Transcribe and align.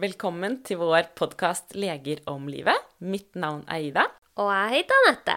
Velkommen 0.00 0.54
til 0.64 0.78
vår 0.80 1.10
podkast 1.18 1.74
'Leger 1.76 2.22
om 2.30 2.46
livet'. 2.48 2.86
Mitt 3.04 3.34
navn 3.36 3.66
er 3.68 3.82
Ida. 3.84 4.04
Og 4.40 4.48
jeg 4.48 4.70
heter 4.72 4.96
Anette. 4.96 5.34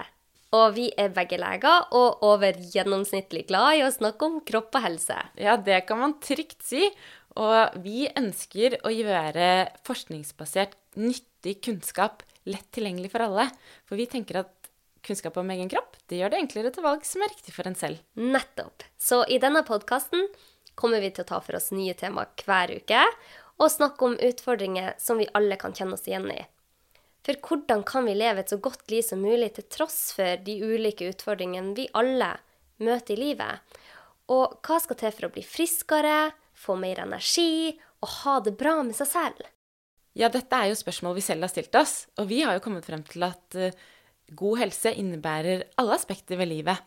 Og 0.56 0.76
vi 0.78 0.86
er 0.96 1.10
begge 1.12 1.36
leger 1.42 1.90
og 1.92 2.24
over 2.24 2.56
gjennomsnittlig 2.72 3.42
glad 3.50 3.80
i 3.80 3.82
å 3.84 3.92
snakke 3.92 4.24
om 4.24 4.38
kropp 4.40 4.78
og 4.80 4.86
helse. 4.86 5.18
Ja, 5.36 5.58
det 5.58 5.82
kan 5.90 6.00
man 6.00 6.16
trygt 6.24 6.64
si. 6.64 6.88
Og 7.36 7.76
vi 7.84 8.08
ønsker 8.16 8.78
å 8.88 8.94
gjøre 8.94 9.68
forskningsbasert, 9.84 10.78
nyttig 10.96 11.58
kunnskap 11.66 12.24
lett 12.48 12.72
tilgjengelig 12.72 13.12
for 13.12 13.28
alle. 13.28 13.50
For 13.84 14.00
vi 14.00 14.08
tenker 14.08 14.46
at 14.46 14.72
kunnskap 15.04 15.36
om 15.44 15.52
egen 15.52 15.68
kropp 15.68 16.00
det 16.08 16.22
gjør 16.22 16.32
det 16.32 16.40
enklere 16.40 16.72
til 16.72 16.88
valg 16.88 17.04
som 17.04 17.26
er 17.26 17.36
riktig 17.36 17.52
for 17.52 17.68
en 17.68 17.76
selv. 17.76 18.00
Nettopp. 18.16 18.88
Så 18.96 19.26
i 19.28 19.44
denne 19.44 19.68
podkasten 19.68 20.30
kommer 20.80 21.04
vi 21.04 21.12
til 21.14 21.26
å 21.26 21.32
ta 21.36 21.44
for 21.44 21.58
oss 21.58 21.74
nye 21.76 21.94
tema 21.98 22.26
hver 22.46 22.72
uke, 22.80 23.02
og 23.62 23.72
snakke 23.72 24.08
om 24.08 24.18
utfordringer 24.18 24.96
som 25.02 25.20
vi 25.22 25.30
alle 25.38 25.58
kan 25.62 25.76
kjenne 25.76 25.98
oss 25.98 26.08
igjen 26.10 26.30
i. 26.34 26.42
For 27.24 27.40
hvordan 27.40 27.86
kan 27.88 28.08
vi 28.08 28.18
leve 28.18 28.44
et 28.44 28.52
så 28.52 28.60
godt 28.60 28.90
liv 28.92 29.04
som 29.06 29.22
mulig 29.24 29.54
til 29.56 29.68
tross 29.72 30.12
for 30.18 30.42
de 30.44 30.58
ulike 30.60 31.08
utfordringene 31.14 31.76
vi 31.78 31.88
alle 31.96 32.34
møter 32.84 33.16
i 33.16 33.30
livet? 33.30 33.80
Og 34.34 34.60
hva 34.66 34.80
skal 34.84 35.00
til 35.00 35.14
for 35.16 35.30
å 35.30 35.34
bli 35.36 35.44
friskere, 35.48 36.34
få 36.54 36.76
mer 36.80 37.04
energi 37.04 37.74
og 38.04 38.10
ha 38.24 38.38
det 38.44 38.56
bra 38.60 38.76
med 38.84 38.96
seg 38.98 39.10
selv? 39.14 39.44
Ja, 40.20 40.30
dette 40.30 40.54
er 40.54 40.70
jo 40.70 40.78
spørsmål 40.78 41.16
vi 41.18 41.26
selv 41.26 41.48
har 41.48 41.52
stilt 41.52 41.76
oss, 41.80 42.04
og 42.22 42.28
vi 42.30 42.44
har 42.46 42.58
jo 42.58 42.64
kommet 42.64 42.86
frem 42.86 43.02
til 43.08 43.24
at 43.26 43.58
uh, 43.58 43.74
god 44.38 44.60
helse 44.62 44.92
innebærer 44.94 45.64
alle 45.82 45.96
aspekter 45.96 46.38
ved 46.38 46.52
livet. 46.52 46.78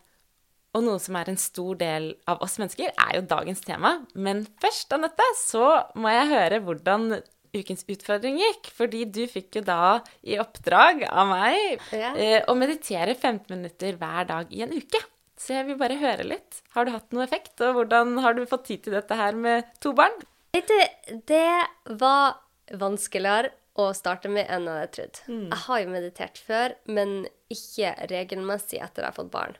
Og 0.76 0.84
noe 0.84 1.00
som 1.00 1.16
er 1.16 1.30
en 1.32 1.38
stor 1.40 1.78
del 1.80 2.10
av 2.28 2.42
oss 2.44 2.58
mennesker, 2.60 2.90
er 2.92 3.14
jo 3.16 3.22
dagens 3.30 3.62
tema. 3.64 3.94
Men 4.14 4.44
først, 4.60 4.92
Anette, 4.92 5.24
så 5.40 5.64
må 5.96 6.12
jeg 6.12 6.28
høre 6.34 6.60
hvordan 6.66 7.08
ukens 7.56 7.86
utfordring 7.88 8.36
gikk. 8.42 8.68
Fordi 8.76 9.04
du 9.08 9.22
fikk 9.32 9.56
jo 9.56 9.62
da 9.64 10.02
i 10.26 10.36
oppdrag 10.42 11.06
av 11.08 11.30
meg 11.30 11.80
Ja. 11.96 12.12
eh, 12.14 12.42
å 12.44 12.54
meditere 12.58 13.14
15 13.16 13.48
minutter 13.56 13.96
hver 13.96 14.26
dag 14.28 14.52
i 14.52 14.60
en 14.66 14.74
uke. 14.76 15.00
Så 15.36 15.52
jeg 15.56 15.66
vil 15.70 15.76
bare 15.80 15.96
høre 16.00 16.24
litt. 16.24 16.62
Har 16.74 16.84
du 16.84 16.90
hatt 16.92 17.12
noe 17.12 17.24
effekt, 17.24 17.60
og 17.60 17.74
hvordan 17.76 18.18
har 18.24 18.34
du 18.36 18.44
fått 18.48 18.66
tid 18.68 18.82
til 18.84 18.92
dette 18.96 19.16
her 19.16 19.32
med 19.36 19.64
to 19.80 19.92
barn? 19.96 20.12
Vet 20.56 20.68
du, 20.68 21.20
det 21.28 21.66
var 22.00 22.38
vanskeligere 22.72 23.50
å 23.76 23.90
starte 23.96 24.30
med 24.32 24.48
enn 24.48 24.64
jeg 24.64 24.72
hadde 24.80 24.92
trodd. 24.96 25.18
Jeg 25.28 25.58
har 25.66 25.80
jo 25.82 25.90
meditert 25.92 26.38
før, 26.40 26.74
men 26.88 27.26
ikke 27.52 27.92
regelmessig 28.08 28.80
etter 28.80 29.04
at 29.04 29.04
jeg 29.04 29.10
har 29.10 29.18
fått 29.18 29.30
barn. 29.34 29.56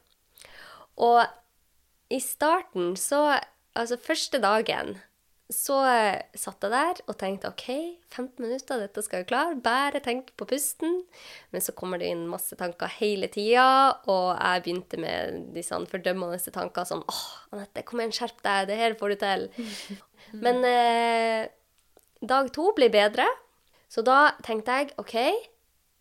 Og 1.03 1.23
i 2.13 2.23
starten 2.23 2.95
så 3.01 3.27
Altså 3.77 3.99
første 4.01 4.39
dagen 4.41 4.95
så 5.53 5.77
satt 6.35 6.65
jeg 6.65 6.73
der 6.73 7.01
og 7.07 7.17
tenkte 7.21 7.53
OK, 7.53 7.67
15 8.11 8.43
minutter, 8.43 8.81
dette 8.83 9.03
skal 9.05 9.21
jeg 9.23 9.29
klare. 9.31 9.55
Bare 9.63 10.01
tenk 10.03 10.33
på 10.35 10.47
pusten. 10.51 11.05
Men 11.55 11.63
så 11.63 11.75
kommer 11.77 12.03
det 12.03 12.09
inn 12.11 12.25
masse 12.31 12.59
tanker 12.59 12.91
hele 12.97 13.29
tida, 13.31 13.67
og 14.11 14.33
jeg 14.35 14.65
begynte 14.65 14.99
med 14.99 15.53
de 15.55 15.63
sånn 15.63 15.87
fordømmende 15.91 16.41
tanker 16.55 16.89
som 16.89 17.05
åh, 17.07 17.23
Anette, 17.55 17.85
kom 17.87 18.03
igjen, 18.03 18.17
skjerp 18.17 18.43
deg, 18.43 18.67
det 18.73 18.81
her 18.81 18.99
får 18.99 19.15
du 19.15 19.19
til. 19.23 19.47
Men 20.45 20.67
eh, 20.67 21.47
dag 22.27 22.51
to 22.57 22.73
blir 22.75 22.91
bedre, 22.91 23.29
så 23.87 24.03
da 24.03 24.33
tenkte 24.43 24.81
jeg 24.81 24.97
OK, 24.99 25.15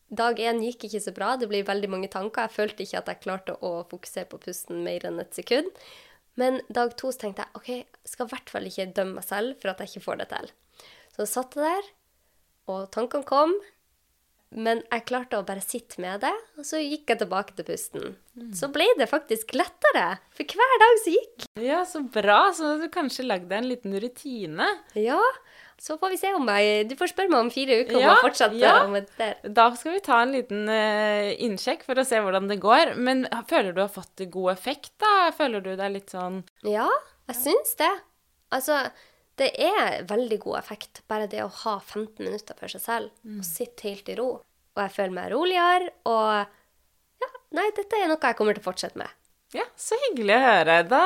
dag 0.10 0.40
én 0.40 0.62
gikk 0.64 0.88
ikke 0.88 1.02
så 1.04 1.14
bra, 1.16 1.36
det 1.40 1.50
blir 1.52 1.66
veldig 1.68 1.90
mange 1.92 2.10
tanker. 2.14 2.48
Jeg 2.48 2.56
følte 2.56 2.86
ikke 2.86 3.02
at 3.02 3.12
jeg 3.12 3.24
klarte 3.24 3.58
å 3.66 3.78
fokusere 3.90 4.30
på 4.32 4.42
pusten 4.46 4.84
mer 4.86 5.06
enn 5.08 5.22
et 5.24 5.38
sekund. 5.38 5.72
Men 6.40 6.60
dag 6.68 6.96
to 7.00 7.12
så 7.14 7.24
tenkte 7.26 7.46
jeg 7.46 7.60
OK, 7.60 7.70
jeg 7.72 8.12
skal 8.12 8.28
i 8.28 8.34
hvert 8.34 8.52
fall 8.52 8.68
ikke 8.70 8.90
dømme 8.98 9.22
meg 9.22 9.28
selv 9.28 9.62
for 9.62 9.72
at 9.72 9.82
jeg 9.82 9.94
ikke 9.94 10.08
får 10.10 10.20
det 10.22 10.28
til. 10.34 10.52
Så 11.16 11.24
jeg 11.24 11.32
satt 11.32 11.56
der, 11.56 11.88
og 12.72 12.92
tankene 12.92 13.28
kom. 13.28 13.56
Men 14.56 14.84
jeg 14.88 15.04
klarte 15.10 15.40
å 15.40 15.46
bare 15.48 15.64
sitte 15.64 16.00
med 16.00 16.22
det, 16.24 16.32
og 16.56 16.68
så 16.68 16.80
gikk 16.80 17.10
jeg 17.12 17.20
tilbake 17.24 17.56
til 17.58 17.66
pusten. 17.68 18.14
Så 18.56 18.70
ble 18.72 18.86
det 19.00 19.08
faktisk 19.12 19.56
lettere, 19.58 20.06
for 20.36 20.56
hver 20.60 20.76
dag 20.84 21.00
så 21.02 21.16
gikk. 21.16 21.48
Ja, 21.60 21.82
så 21.88 22.04
bra. 22.04 22.38
Så 22.56 22.76
du 22.80 22.86
kanskje 22.94 23.26
lagde 23.26 23.50
deg 23.52 23.64
en 23.64 23.70
liten 23.72 23.98
rutine. 24.00 24.70
Ja, 25.00 25.20
så 25.82 25.98
får 26.00 26.14
vi 26.14 26.18
se 26.20 26.30
om 26.38 26.48
jeg 26.48 26.86
Du 26.90 26.96
får 27.00 27.12
spørre 27.12 27.32
meg 27.32 27.42
om 27.44 27.50
fire 27.52 27.80
uker 27.82 27.98
om 27.98 28.04
Ja, 28.04 28.14
jeg 28.14 28.24
fortsetter 28.24 28.62
ja. 28.62 29.32
Da 29.58 29.66
skal 29.76 29.98
vi 29.98 30.04
ta 30.06 30.22
en 30.24 30.32
liten 30.36 30.70
uh, 30.72 31.32
innsjekk 31.44 31.84
for 31.88 32.00
å 32.00 32.06
se 32.08 32.22
hvordan 32.24 32.48
det 32.52 32.62
går. 32.64 32.96
Men 32.96 33.26
føler 33.50 33.76
du 33.76 33.84
har 33.84 33.92
fått 33.92 34.24
god 34.32 34.54
effekt, 34.56 34.94
da? 35.04 35.32
Føler 35.36 35.66
du 35.66 35.74
deg 35.76 35.98
litt 35.98 36.16
sånn 36.16 36.42
Ja, 36.68 36.88
jeg 37.30 37.42
syns 37.42 37.76
det. 37.82 37.92
Altså, 38.56 38.80
det 39.42 39.52
er 39.60 40.06
veldig 40.08 40.40
god 40.46 40.62
effekt, 40.62 41.02
bare 41.12 41.28
det 41.32 41.42
å 41.44 41.52
ha 41.64 41.80
15 41.82 42.24
minutter 42.24 42.56
for 42.60 42.72
seg 42.72 42.84
selv 42.84 43.36
og 43.40 43.44
sitte 43.48 43.90
helt 43.90 44.12
i 44.14 44.16
ro. 44.20 44.30
Og 44.76 44.84
jeg 44.84 44.94
føler 44.96 45.16
meg 45.16 45.32
roligere, 45.34 45.92
og 46.08 47.24
ja, 47.24 47.30
nei, 47.58 47.68
dette 47.76 48.00
er 48.00 48.10
noe 48.12 48.20
jeg 48.22 48.38
kommer 48.38 48.56
til 48.56 48.64
å 48.64 48.70
fortsette 48.70 49.00
med. 49.00 49.12
Ja, 49.54 49.64
så 49.80 49.96
hyggelig 50.10 50.34
å 50.36 50.40
høre. 50.42 50.76
Da 50.90 51.02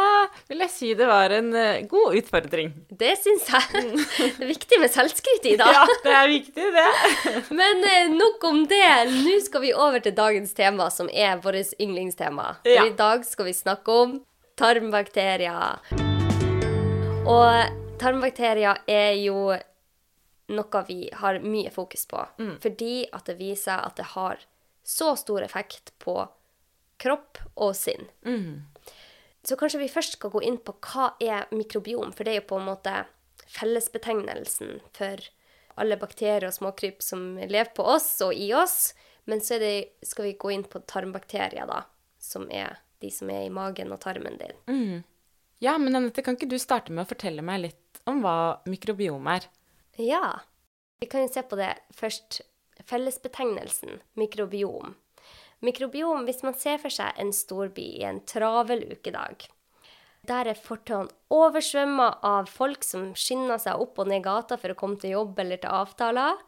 vil 0.47 0.61
jeg 0.63 0.71
si 0.73 0.87
det 0.97 1.05
var 1.09 1.29
en 1.35 1.49
eh, 1.53 1.81
god 1.91 2.15
utfordring. 2.17 2.71
Det 2.89 3.11
syns 3.21 3.45
jeg. 3.51 3.83
Det 4.39 4.45
er 4.45 4.49
viktig 4.49 4.79
med 4.81 4.93
selvskryt 4.93 5.45
i 5.51 5.55
dag. 5.59 5.73
Ja, 5.75 5.83
det 6.05 6.13
er 6.15 6.31
viktig, 6.31 6.69
det. 6.73 6.85
Men 7.59 7.83
eh, 7.85 8.07
nok 8.15 8.43
om 8.49 8.63
det. 8.71 8.81
Nå 9.11 9.35
skal 9.45 9.61
vi 9.67 9.73
over 9.75 10.01
til 10.01 10.15
dagens 10.17 10.55
tema, 10.57 10.87
som 10.93 11.11
er 11.13 11.37
vårt 11.43 11.75
yndlingstema. 11.77 12.55
For 12.63 12.73
Ja. 12.73 12.87
i 12.89 12.95
dag 12.97 13.25
skal 13.27 13.49
vi 13.51 13.53
snakke 13.59 13.99
om 14.05 14.17
tarmbakterier. 14.57 15.83
Og 17.29 17.99
tarmbakterier 18.01 18.81
er 18.89 19.13
jo 19.19 19.51
noe 20.49 20.81
vi 20.87 21.03
har 21.13 21.37
mye 21.43 21.69
fokus 21.75 22.07
på. 22.09 22.23
Fordi 22.63 23.03
at 23.13 23.29
det 23.29 23.37
viser 23.39 23.77
at 23.85 23.99
det 23.99 24.07
har 24.15 24.41
så 24.89 25.11
stor 25.19 25.43
effekt 25.45 25.91
på 26.01 26.17
kropp 26.99 27.39
og 27.55 27.75
sinn. 27.77 28.09
Så 29.45 29.55
kanskje 29.55 29.79
vi 29.81 29.89
først 29.91 30.17
skal 30.17 30.33
gå 30.33 30.41
inn 30.45 30.57
på 30.59 30.75
hva 30.83 31.13
er 31.23 31.47
mikrobiom, 31.55 32.11
for 32.13 32.27
det 32.27 32.33
er 32.33 32.41
jo 32.41 32.49
på 32.51 32.59
en 32.59 32.67
måte 32.67 32.95
fellesbetegnelsen 33.49 34.81
for 34.93 35.23
alle 35.79 35.95
bakterier 35.97 36.49
og 36.49 36.53
småkryp 36.57 36.99
som 37.01 37.37
lever 37.39 37.71
på 37.75 37.85
oss 37.87 38.11
og 38.25 38.33
i 38.35 38.51
oss. 38.53 38.93
Men 39.29 39.41
så 39.41 39.59
det, 39.61 39.95
skal 40.03 40.25
vi 40.27 40.35
gå 40.41 40.51
inn 40.51 40.65
på 40.67 40.81
tarmbakterier, 40.89 41.65
da, 41.69 41.83
som 42.19 42.49
er 42.51 42.81
de 42.99 43.11
som 43.13 43.29
er 43.31 43.45
i 43.47 43.53
magen 43.53 43.93
og 43.95 44.01
tarmen 44.03 44.35
din. 44.41 44.55
Ja, 45.63 45.77
men 45.79 45.95
Anette, 45.95 46.23
kan 46.23 46.35
ikke 46.35 46.49
du 46.51 46.59
starte 46.59 46.91
med 46.91 47.05
å 47.05 47.09
fortelle 47.09 47.43
meg 47.45 47.61
litt 47.63 48.01
om 48.09 48.21
hva 48.23 48.59
mikrobiom 48.67 49.27
er? 49.31 49.47
Ja, 49.99 50.39
vi 50.99 51.07
kan 51.11 51.23
jo 51.23 51.31
se 51.31 51.43
på 51.47 51.59
det 51.59 51.73
først. 51.95 52.41
Fellesbetegnelsen 52.89 53.99
mikrobiom. 54.19 54.95
Mikrobiom, 55.65 56.23
hvis 56.27 56.43
man 56.45 56.55
ser 56.55 56.77
for 56.79 56.93
seg 56.93 57.17
en 57.19 57.33
storby 57.35 57.85
i 57.99 58.05
en 58.07 58.21
travel 58.27 58.85
ukedag, 58.93 59.47
der 60.27 60.51
er 60.51 60.59
fortauene 60.59 61.11
oversvømma 61.33 62.09
av 62.27 62.47
folk 62.51 62.83
som 62.87 63.11
skynder 63.17 63.59
seg 63.59 63.81
opp 63.83 63.99
og 63.99 64.09
ned 64.11 64.23
gata 64.23 64.59
for 64.59 64.71
å 64.71 64.79
komme 64.79 64.99
til 64.99 65.15
jobb 65.17 65.39
eller 65.43 65.59
til 65.59 65.75
avtaler, 65.75 66.39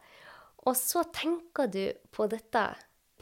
og 0.62 0.76
så 0.78 1.02
tenker 1.10 1.68
du 1.72 1.84
på 2.14 2.28
dette 2.30 2.66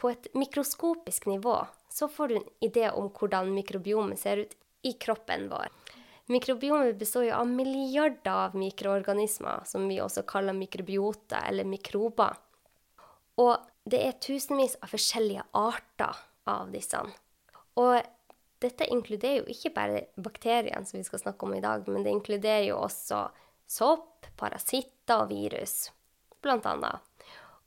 på 0.01 0.11
et 0.11 0.27
mikroskopisk 0.37 1.27
nivå, 1.29 1.57
så 1.91 2.07
får 2.09 2.27
du 2.27 2.35
en 2.37 2.49
idé 2.63 2.87
om 2.89 3.09
hvordan 3.11 3.51
mikrobiomet 3.53 4.19
ser 4.19 4.45
ut 4.45 4.55
i 4.87 4.93
kroppen 4.97 5.49
vår. 5.51 5.67
Mikrobiomet 6.31 6.95
består 6.97 7.27
jo 7.27 7.35
av 7.35 7.49
milliarder 7.49 8.31
av 8.47 8.55
mikroorganismer, 8.55 9.65
som 9.67 9.87
vi 9.89 9.99
også 10.01 10.23
kaller 10.29 10.55
mikrobiota 10.55 11.41
eller 11.49 11.67
mikrober. 11.67 12.37
Og 13.41 13.70
det 13.89 14.01
er 14.05 14.19
tusenvis 14.21 14.77
av 14.81 14.91
forskjellige 14.93 15.45
arter 15.57 16.17
av 16.49 16.71
disse. 16.73 16.99
Og 17.79 17.97
dette 18.61 18.87
inkluderer 18.93 19.41
jo 19.41 19.53
ikke 19.53 19.73
bare 19.73 20.03
bakteriene 20.21 20.85
som 20.85 20.99
vi 20.99 21.05
skal 21.07 21.23
snakke 21.23 21.47
om 21.47 21.55
i 21.57 21.63
dag, 21.63 21.87
men 21.89 22.05
det 22.05 22.13
inkluderer 22.13 22.67
jo 22.67 22.81
også 22.83 23.23
sopp, 23.71 24.27
parasitter 24.37 25.23
og 25.23 25.31
virus, 25.31 25.89
blant 26.43 26.67
annet. 26.69 27.01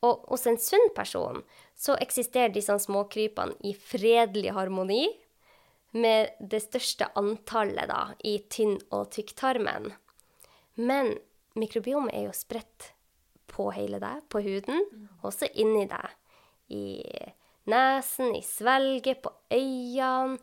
Og 0.04 0.26
hos 0.28 0.46
en 0.46 0.60
sunn 0.60 0.90
person 0.94 1.42
så 1.74 1.96
eksisterer 1.98 2.52
disse 2.54 2.76
småkrypene 2.86 3.56
i 3.64 3.72
fredelig 3.74 4.52
harmoni 4.54 5.06
med 5.94 6.34
det 6.40 6.60
største 6.64 7.08
antallet 7.18 7.88
da, 7.90 8.02
i 8.26 8.38
tynn- 8.50 8.82
og 8.92 9.08
tykktarmen. 9.14 9.92
Men 10.74 11.14
mikrobiomet 11.58 12.14
er 12.14 12.28
jo 12.28 12.36
spredt 12.36 12.93
på 13.54 13.70
hele 13.76 14.00
deg, 14.02 14.24
på 14.28 14.42
huden, 14.44 14.82
også 15.22 15.48
inni 15.62 15.86
deg. 15.90 16.14
I 16.74 16.84
nesen, 17.70 18.34
i 18.34 18.42
svelget, 18.44 19.22
på 19.22 19.32
øynene, 19.54 20.40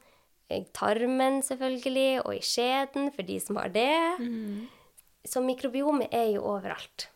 i 0.52 0.66
tarmen 0.76 1.40
selvfølgelig, 1.48 2.26
og 2.26 2.36
i 2.36 2.44
skjeden 2.44 3.12
for 3.16 3.24
de 3.28 3.38
som 3.40 3.60
har 3.62 3.72
det. 3.72 3.94
Så 5.24 5.40
mikrobiomet 5.44 6.12
er 6.12 6.34
jo 6.34 6.44
overalt. 6.44 7.08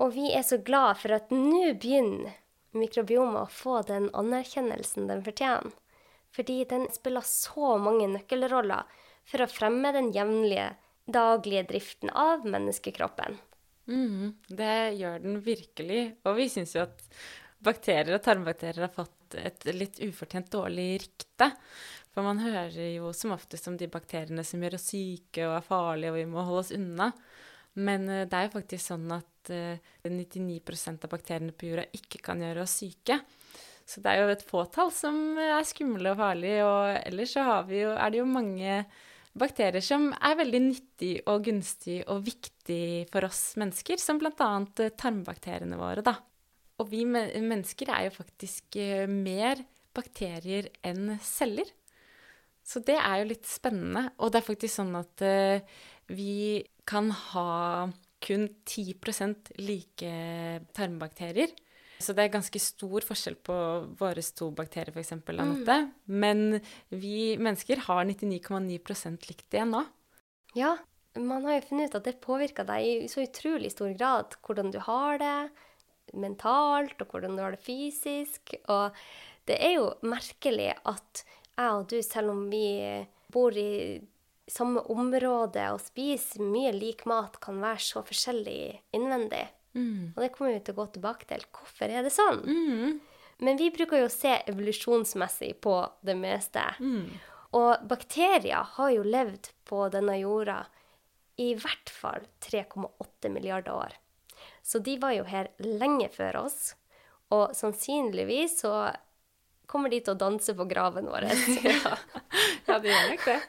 Og 0.00 0.14
vi 0.16 0.30
er 0.32 0.42
så 0.42 0.58
glad 0.64 0.96
for 0.98 1.14
at 1.14 1.30
nå 1.30 1.74
begynner 1.78 2.32
mikrobiomet 2.74 3.44
å 3.44 3.52
få 3.52 3.82
den 3.86 4.08
anerkjennelsen 4.16 5.06
den 5.10 5.22
fortjener. 5.26 5.70
Fordi 6.34 6.62
den 6.70 6.86
spiller 6.94 7.26
så 7.26 7.74
mange 7.82 8.06
nøkkelroller 8.12 8.86
for 9.26 9.42
å 9.42 9.50
fremme 9.50 9.90
den 9.94 10.12
jevnlige, 10.14 10.72
daglige 11.10 11.66
driften 11.72 12.12
av 12.14 12.46
menneskekroppen. 12.46 13.38
Mm, 13.90 14.34
det 14.46 14.74
gjør 15.00 15.22
den 15.24 15.40
virkelig. 15.44 16.02
Og 16.24 16.36
vi 16.38 16.48
syns 16.52 16.76
jo 16.76 16.84
at 16.86 17.02
bakterier 17.60 18.14
og 18.16 18.24
tarmbakterier 18.24 18.86
har 18.86 18.94
fått 18.94 19.36
et 19.38 19.66
litt 19.74 20.00
ufortjent 20.04 20.50
dårlig 20.52 20.92
rykte. 21.04 21.50
For 22.10 22.26
man 22.26 22.42
hører 22.42 22.90
jo 22.94 23.12
som 23.14 23.34
oftest 23.36 23.68
om 23.70 23.76
de 23.78 23.90
bakteriene 23.90 24.44
som 24.46 24.62
gjør 24.62 24.78
oss 24.78 24.88
syke 24.92 25.46
og 25.46 25.58
er 25.58 25.66
farlige, 25.66 26.12
og 26.12 26.18
vi 26.18 26.30
må 26.30 26.46
holde 26.46 26.64
oss 26.64 26.74
unna. 26.74 27.10
Men 27.78 28.08
eh, 28.10 28.26
det 28.26 28.36
er 28.36 28.48
jo 28.48 28.56
faktisk 28.56 28.82
sånn 28.82 29.10
at 29.14 29.52
eh, 29.54 29.92
99% 30.06 31.06
av 31.06 31.12
bakteriene 31.12 31.54
på 31.54 31.70
jorda 31.70 31.86
ikke 31.96 32.22
kan 32.24 32.42
gjøre 32.42 32.64
oss 32.64 32.80
syke. 32.82 33.20
Så 33.86 34.02
det 34.02 34.10
er 34.10 34.22
jo 34.22 34.32
et 34.34 34.46
fåtall 34.46 34.90
som 34.94 35.38
er 35.40 35.66
skumle 35.66 36.12
og 36.12 36.18
farlige, 36.20 36.66
og 36.66 36.98
ellers 37.00 37.32
så 37.34 37.46
jo, 37.74 37.94
er 37.94 38.12
det 38.12 38.20
jo 38.20 38.26
mange 38.28 38.82
bakterier 39.38 39.84
som 39.84 40.08
er 40.16 40.38
veldig 40.40 40.60
nyttig 40.64 41.12
og 41.30 41.44
gunstig 41.46 42.00
og 42.10 42.24
viktig 42.26 43.06
for 43.12 43.28
oss 43.28 43.54
mennesker, 43.60 44.00
som 44.02 44.18
bl.a. 44.20 44.50
tarmbakteriene 44.98 45.78
våre, 45.80 46.04
da. 46.06 46.16
Og 46.80 46.88
vi 46.90 47.04
mennesker 47.04 47.92
er 47.92 48.08
jo 48.08 48.16
faktisk 48.16 48.78
eh, 48.80 49.04
mer 49.10 49.60
bakterier 49.96 50.70
enn 50.86 51.18
celler. 51.22 51.68
Så 52.64 52.82
det 52.86 52.96
er 52.96 53.20
jo 53.20 53.30
litt 53.32 53.48
spennende. 53.48 54.08
Og 54.22 54.32
det 54.32 54.40
er 54.40 54.46
faktisk 54.46 54.76
sånn 54.78 54.94
at 54.98 55.24
uh, 55.26 55.80
vi 56.14 56.62
kan 56.88 57.10
ha 57.32 57.88
kun 58.20 58.46
10% 58.68 59.54
like 59.64 60.12
tarmbakterier. 60.76 61.52
Så 62.00 62.14
det 62.16 62.24
er 62.24 62.32
ganske 62.32 62.60
stor 62.62 63.04
forskjell 63.04 63.36
på 63.44 63.56
våre 64.00 64.22
to 64.36 64.50
bakterier, 64.56 64.94
f.eks. 64.94 65.12
Anette. 65.18 65.76
Mm. 65.84 65.90
Men 66.22 66.44
vi 66.88 67.36
mennesker 67.36 67.82
har 67.86 68.06
99,9% 68.08 69.28
likt 69.28 69.50
DNA. 69.52 69.82
Ja, 70.56 70.76
man 71.20 71.44
har 71.44 71.58
jo 71.58 71.66
funnet 71.68 71.90
ut 71.90 71.98
at 71.98 72.06
det 72.08 72.22
påvirker 72.24 72.66
deg 72.68 72.86
i 72.86 73.10
så 73.10 73.24
utrolig 73.26 73.72
stor 73.74 73.92
grad. 73.98 74.38
Hvordan 74.46 74.72
du 74.72 74.80
har 74.86 75.20
det 75.20 75.34
mentalt, 76.16 76.96
og 77.02 77.12
hvordan 77.12 77.36
du 77.36 77.44
har 77.44 77.54
det 77.54 77.64
fysisk. 77.64 78.54
Og 78.72 78.96
det 79.50 79.60
er 79.60 79.76
jo 79.76 79.90
merkelig 80.06 80.72
at 80.88 81.24
jeg 81.60 81.76
og 81.76 81.88
du, 81.92 81.98
selv 82.00 82.32
om 82.32 82.46
vi 82.48 82.64
bor 83.30 83.52
i 83.52 84.00
samme 84.50 84.82
område 84.90 85.66
og 85.74 85.82
spiser 85.82 86.42
mye 86.42 86.72
lik 86.74 87.04
mat, 87.10 87.36
kan 87.42 87.60
være 87.62 87.82
så 87.84 88.02
forskjellig 88.06 88.80
innvendig. 88.96 89.44
Mm. 89.76 90.12
Og 90.16 90.22
det 90.22 90.32
kommer 90.34 90.54
vi 90.54 90.62
til 90.66 90.76
å 90.76 90.80
gå 90.80 90.86
tilbake 90.96 91.28
til. 91.30 91.44
Hvorfor 91.54 91.92
er 91.92 92.06
det 92.06 92.12
sånn? 92.14 92.42
Mm. 92.44 92.98
Men 93.40 93.60
vi 93.60 93.70
bruker 93.72 94.02
jo 94.02 94.08
å 94.08 94.12
se 94.12 94.34
evolusjonsmessig 94.50 95.54
på 95.64 95.74
det 96.04 96.16
meste. 96.18 96.64
Mm. 96.80 97.06
Og 97.56 97.86
bakterier 97.88 98.66
har 98.76 98.92
jo 98.94 99.06
levd 99.06 99.50
på 99.66 99.86
denne 99.92 100.18
jorda 100.20 100.62
i 101.40 101.54
hvert 101.56 101.90
fall 101.90 102.26
3,8 102.44 103.30
milliarder 103.32 103.72
år. 103.72 103.96
Så 104.62 104.78
de 104.78 104.98
var 105.00 105.14
jo 105.16 105.24
her 105.24 105.48
lenge 105.64 106.10
før 106.12 106.44
oss. 106.44 106.74
Og 107.32 107.54
sannsynligvis 107.56 108.60
så 108.60 108.90
kommer 109.70 109.92
de 109.92 110.00
til 110.02 110.16
å 110.16 110.20
danse 110.20 110.52
på 110.56 110.66
graven 110.68 111.08
vår. 111.08 111.28
ja. 111.64 111.96
ja, 112.66 112.76
de 112.76 112.90
gjør 112.90 113.08
nok 113.12 113.26
det. 113.28 113.40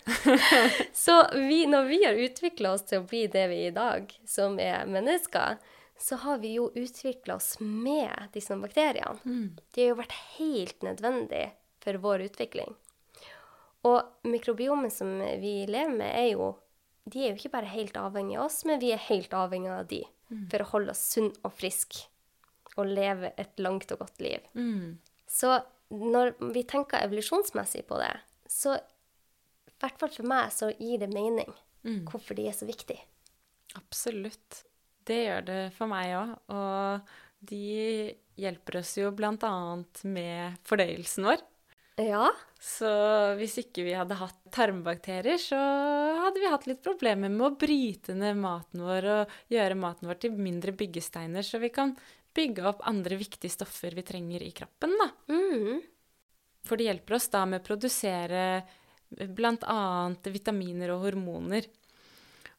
så 1.04 1.18
vi, 1.34 1.64
når 1.70 1.90
vi 1.90 2.02
har 2.06 2.24
utvikla 2.28 2.76
oss 2.78 2.86
til 2.88 3.02
å 3.02 3.08
bli 3.10 3.26
det 3.34 3.48
vi 3.52 3.64
er 3.66 3.72
i 3.72 3.76
dag, 3.76 4.14
som 4.30 4.60
er 4.62 4.86
mennesker, 4.90 5.58
så 6.02 6.18
har 6.24 6.40
vi 6.42 6.56
jo 6.56 6.72
utvikla 6.76 7.36
oss 7.36 7.56
med 7.60 8.32
disse 8.34 8.56
bakteriene. 8.58 9.20
Mm. 9.24 9.58
De 9.74 9.84
har 9.84 9.92
jo 9.92 10.00
vært 10.00 10.16
helt 10.38 10.86
nødvendig 10.86 11.44
for 11.84 12.00
vår 12.02 12.26
utvikling. 12.30 12.74
Og 13.86 14.28
mikrobiomet 14.30 14.94
som 14.94 15.14
vi 15.42 15.62
lever 15.70 15.94
med, 15.94 16.10
er 16.10 16.34
jo 16.36 16.56
De 17.04 17.24
er 17.24 17.32
jo 17.32 17.40
ikke 17.40 17.56
bare 17.56 17.70
helt 17.74 17.96
avhengig 17.98 18.36
av 18.38 18.46
oss, 18.46 18.60
men 18.70 18.78
vi 18.80 18.92
er 18.94 19.00
helt 19.08 19.32
avhengig 19.34 19.72
av 19.74 19.88
de 19.90 20.04
mm. 20.30 20.44
for 20.52 20.62
å 20.62 20.68
holde 20.76 20.94
oss 20.94 21.02
sunn 21.16 21.32
og 21.42 21.56
frisk 21.58 21.98
og 22.78 22.86
leve 22.86 23.32
et 23.42 23.58
langt 23.60 23.90
og 23.92 24.04
godt 24.04 24.22
liv. 24.22 24.46
Mm. 24.54 25.00
Så 25.26 25.56
når 25.90 26.36
vi 26.54 26.62
tenker 26.70 27.02
evolusjonsmessig 27.02 27.88
på 27.90 27.98
det, 28.00 28.14
så 28.46 28.78
i 28.78 29.74
hvert 29.82 29.98
fall 29.98 30.14
for 30.14 30.30
meg 30.30 30.54
så 30.54 30.70
gir 30.78 31.02
det 31.02 31.10
mening 31.10 31.50
mm. 31.82 32.04
hvorfor 32.12 32.38
de 32.38 32.46
er 32.48 32.56
så 32.56 32.70
viktige. 32.70 33.02
Absolutt. 33.82 34.62
Det 35.12 35.22
gjør 35.26 35.48
det 35.52 35.62
for 35.76 35.92
meg 35.92 36.16
òg. 36.18 36.34
Og 36.56 37.16
de 37.52 37.64
hjelper 38.40 38.80
oss 38.82 38.96
jo 39.00 39.12
bl.a. 39.16 39.54
med 40.08 40.62
fordøyelsen 40.68 41.28
vår. 41.28 41.44
Ja. 42.02 42.30
Så 42.62 42.90
hvis 43.40 43.58
ikke 43.62 43.84
vi 43.86 43.94
hadde 43.98 44.18
hatt 44.20 44.38
tarmbakterier, 44.54 45.40
så 45.42 45.58
hadde 46.22 46.42
vi 46.42 46.50
hatt 46.50 46.68
litt 46.70 46.82
problemer 46.86 47.32
med 47.34 47.46
å 47.48 47.56
bryte 47.60 48.16
ned 48.18 48.40
maten 48.40 48.84
vår 48.86 49.08
og 49.16 49.36
gjøre 49.52 49.80
maten 49.80 50.10
vår 50.10 50.22
til 50.22 50.38
mindre 50.38 50.74
byggesteiner, 50.78 51.46
så 51.46 51.62
vi 51.62 51.72
kan 51.74 51.96
bygge 52.38 52.64
opp 52.70 52.86
andre 52.88 53.18
viktige 53.20 53.52
stoffer 53.52 53.98
vi 53.98 54.06
trenger 54.08 54.46
i 54.46 54.54
kroppen. 54.56 54.94
Da. 55.02 55.10
Mm. 55.34 55.82
For 56.68 56.78
det 56.80 56.88
hjelper 56.88 57.18
oss 57.18 57.28
da 57.34 57.44
med 57.50 57.62
å 57.62 57.66
produsere 57.66 58.46
bl.a. 59.12 59.80
vitaminer 60.32 60.94
og 60.94 61.08
hormoner. 61.10 61.68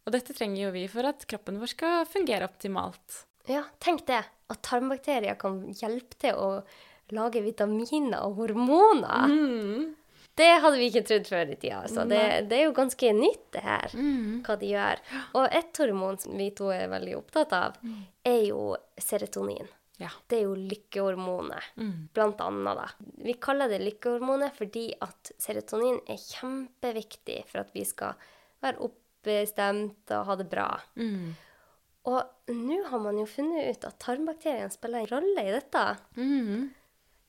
Og 0.06 0.14
dette 0.14 0.34
trenger 0.34 0.64
jo 0.64 0.72
vi 0.74 0.86
for 0.90 1.06
at 1.06 1.26
kroppen 1.30 1.60
vår 1.62 1.72
skal 1.74 2.06
fungere 2.10 2.48
optimalt. 2.48 3.22
Ja, 3.50 3.64
tenk 3.82 4.06
det. 4.08 4.22
At 4.50 4.62
tarmbakterier 4.66 5.38
kan 5.40 5.64
hjelpe 5.78 6.18
til 6.20 6.38
å 6.38 6.48
lage 7.12 7.42
vitaminer 7.44 8.22
og 8.26 8.40
hormoner. 8.40 9.30
Mm. 9.30 9.92
Det 10.34 10.48
hadde 10.64 10.78
vi 10.80 10.88
ikke 10.88 11.04
trodd 11.04 11.28
før 11.28 11.50
i 11.52 11.58
tida. 11.60 11.82
Altså. 11.84 12.06
Det, 12.08 12.22
det, 12.48 12.56
er 12.56 12.64
jo 12.64 12.76
ganske 12.76 13.12
nytt, 13.12 13.44
det 13.52 13.62
her, 13.66 13.92
mm. 13.92 14.40
hva 14.46 14.56
de 14.58 14.70
gjør. 14.70 15.02
Og 15.36 15.56
et 15.60 15.80
hormon 15.82 16.18
som 16.22 16.40
vi 16.40 16.48
to 16.56 16.70
er 16.72 16.88
veldig 16.92 17.18
opptatt 17.18 17.52
av, 17.56 17.76
mm. 17.84 18.02
er 18.32 18.40
jo 18.48 18.62
serotonin. 18.96 19.68
Ja. 20.00 20.08
Det 20.26 20.40
er 20.40 20.46
jo 20.48 20.54
lykkehormonet, 20.56 21.74
mm. 21.76 21.92
blant 22.16 22.40
annet. 22.42 22.80
Da. 22.80 23.12
Vi 23.28 23.36
kaller 23.44 23.70
det 23.70 23.82
lykkehormonet 23.84 24.56
fordi 24.56 24.88
at 25.04 25.34
serotonin 25.38 26.00
er 26.10 26.18
kjempeviktig 26.18 27.42
for 27.50 27.62
at 27.62 27.76
vi 27.76 27.84
skal 27.86 28.16
være 28.64 28.80
oppstemt 29.22 30.12
og 30.16 30.28
ha 30.28 30.36
det 30.36 30.48
bra. 30.50 30.68
Mm. 30.96 31.32
Og 32.10 32.54
nå 32.54 32.78
har 32.90 33.02
man 33.02 33.18
jo 33.20 33.26
funnet 33.30 33.70
ut 33.70 33.84
at 33.86 33.98
tarmbakteriene 34.02 34.72
spiller 34.74 35.04
en 35.04 35.10
rolle 35.12 35.44
i 35.46 35.52
dette. 35.54 35.84
Mm. 36.18 36.70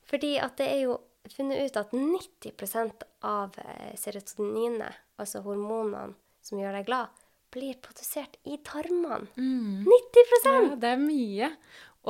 Fordi 0.10 0.38
at 0.42 0.58
det 0.58 0.70
er 0.72 0.80
jo 0.88 0.98
funnet 1.30 1.62
ut 1.68 1.78
at 1.80 1.94
90 1.94 3.06
av 3.24 3.60
eh, 3.62 3.94
serotoninet, 4.00 4.98
altså 5.22 5.44
hormonene 5.46 6.18
som 6.44 6.60
gjør 6.60 6.80
deg 6.80 6.90
glad, 6.90 7.22
blir 7.54 7.78
produsert 7.86 8.40
i 8.50 8.58
tarmene. 8.66 9.30
Mm. 9.38 9.86
90 9.86 10.48
Ja, 10.50 10.76
det 10.76 10.90
er 10.96 11.02
mye. 11.02 11.52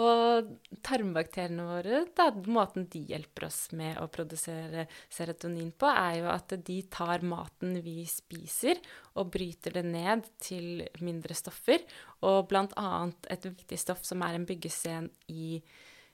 Og 0.01 0.47
tarmbakteriene 0.81 1.67
våre, 1.67 1.99
da, 2.17 2.31
måten 2.49 2.87
de 2.89 3.03
hjelper 3.11 3.45
oss 3.45 3.59
med 3.77 3.99
å 4.01 4.07
produsere 4.09 4.87
serotonin 5.13 5.69
på, 5.77 5.85
er 5.85 6.15
jo 6.23 6.31
at 6.33 6.55
de 6.65 6.79
tar 6.89 7.21
maten 7.21 7.77
vi 7.85 8.01
spiser, 8.09 8.81
og 9.13 9.29
bryter 9.35 9.77
det 9.77 9.85
ned 9.85 10.25
til 10.41 10.81
mindre 11.05 11.37
stoffer. 11.37 11.85
Og 12.25 12.47
blant 12.49 12.73
annet 12.81 13.29
et 13.37 13.45
viktig 13.51 13.77
stoff 13.77 14.01
som 14.07 14.25
er 14.25 14.39
en 14.39 14.49
byggesten 14.49 15.11
i 15.29 15.59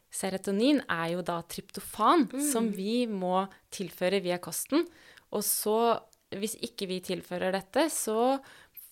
Serotonin 0.09 0.81
er 0.89 1.11
jo 1.13 1.21
da 1.21 1.37
tryptofan, 1.45 2.25
mm. 2.31 2.45
som 2.49 2.71
vi 2.73 3.03
må 3.05 3.43
tilføre 3.73 4.19
via 4.25 4.39
kosten. 4.41 4.87
Og 5.37 5.43
så, 5.45 5.99
hvis 6.33 6.57
ikke 6.65 6.87
vi 6.89 6.97
tilfører 7.05 7.53
dette, 7.53 7.85
så 7.93 8.39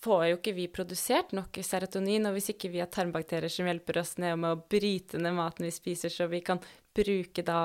får 0.04 0.24
jo 0.30 0.38
ikke 0.38 0.56
vi 0.58 0.68
produsert 0.72 1.34
nok 1.36 1.60
serotonin. 1.66 2.30
Og 2.30 2.38
hvis 2.38 2.52
ikke 2.54 2.72
vi 2.74 2.82
har 2.84 2.92
tarmbakterier 2.94 3.52
som 3.52 3.70
hjelper 3.70 4.02
oss 4.04 4.16
ned 4.22 4.38
med 4.42 4.54
å 4.54 4.62
bryte 4.70 5.22
ned 5.22 5.38
maten 5.38 5.68
vi 5.68 5.74
spiser, 5.74 6.14
så 6.14 6.30
vi 6.32 6.44
kan 6.46 6.62
bruke 6.98 7.46
da 7.46 7.60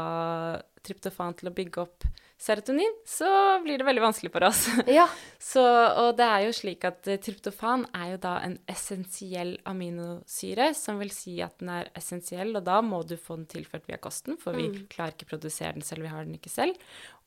tryptofan 0.82 1.38
til 1.38 1.50
å 1.50 1.56
bygge 1.56 1.84
opp 1.84 2.08
serotonin, 2.42 2.90
så 3.06 3.28
blir 3.62 3.78
det 3.78 3.86
veldig 3.86 4.02
vanskelig 4.02 4.32
for 4.34 4.48
oss. 4.48 4.64
Ja. 4.98 5.06
Så, 5.42 5.62
og 5.62 6.16
det 6.18 6.26
er 6.26 6.46
jo 6.46 6.54
slik 6.56 6.84
at 6.86 7.06
eh, 7.10 7.20
tryptofan 7.22 7.84
er 7.94 8.12
jo 8.14 8.20
da 8.24 8.34
en 8.42 8.56
essensiell 8.70 9.54
aminosyre, 9.68 10.72
som 10.78 10.98
vil 11.02 11.12
si 11.14 11.36
at 11.44 11.60
den 11.62 11.70
er 11.76 11.90
essensiell, 11.98 12.54
og 12.58 12.66
da 12.66 12.80
må 12.82 13.02
du 13.06 13.14
få 13.20 13.38
den 13.38 13.48
tilført 13.50 13.86
via 13.90 14.00
kosten, 14.02 14.38
for 14.42 14.58
vi 14.58 14.68
mm. 14.72 14.78
klarer 14.92 15.14
ikke 15.14 15.28
å 15.28 15.32
produsere 15.36 15.76
den 15.78 15.86
selv, 15.86 16.06
vi 16.06 16.14
har 16.14 16.26
den 16.26 16.38
ikke 16.38 16.52
selv. 16.52 16.78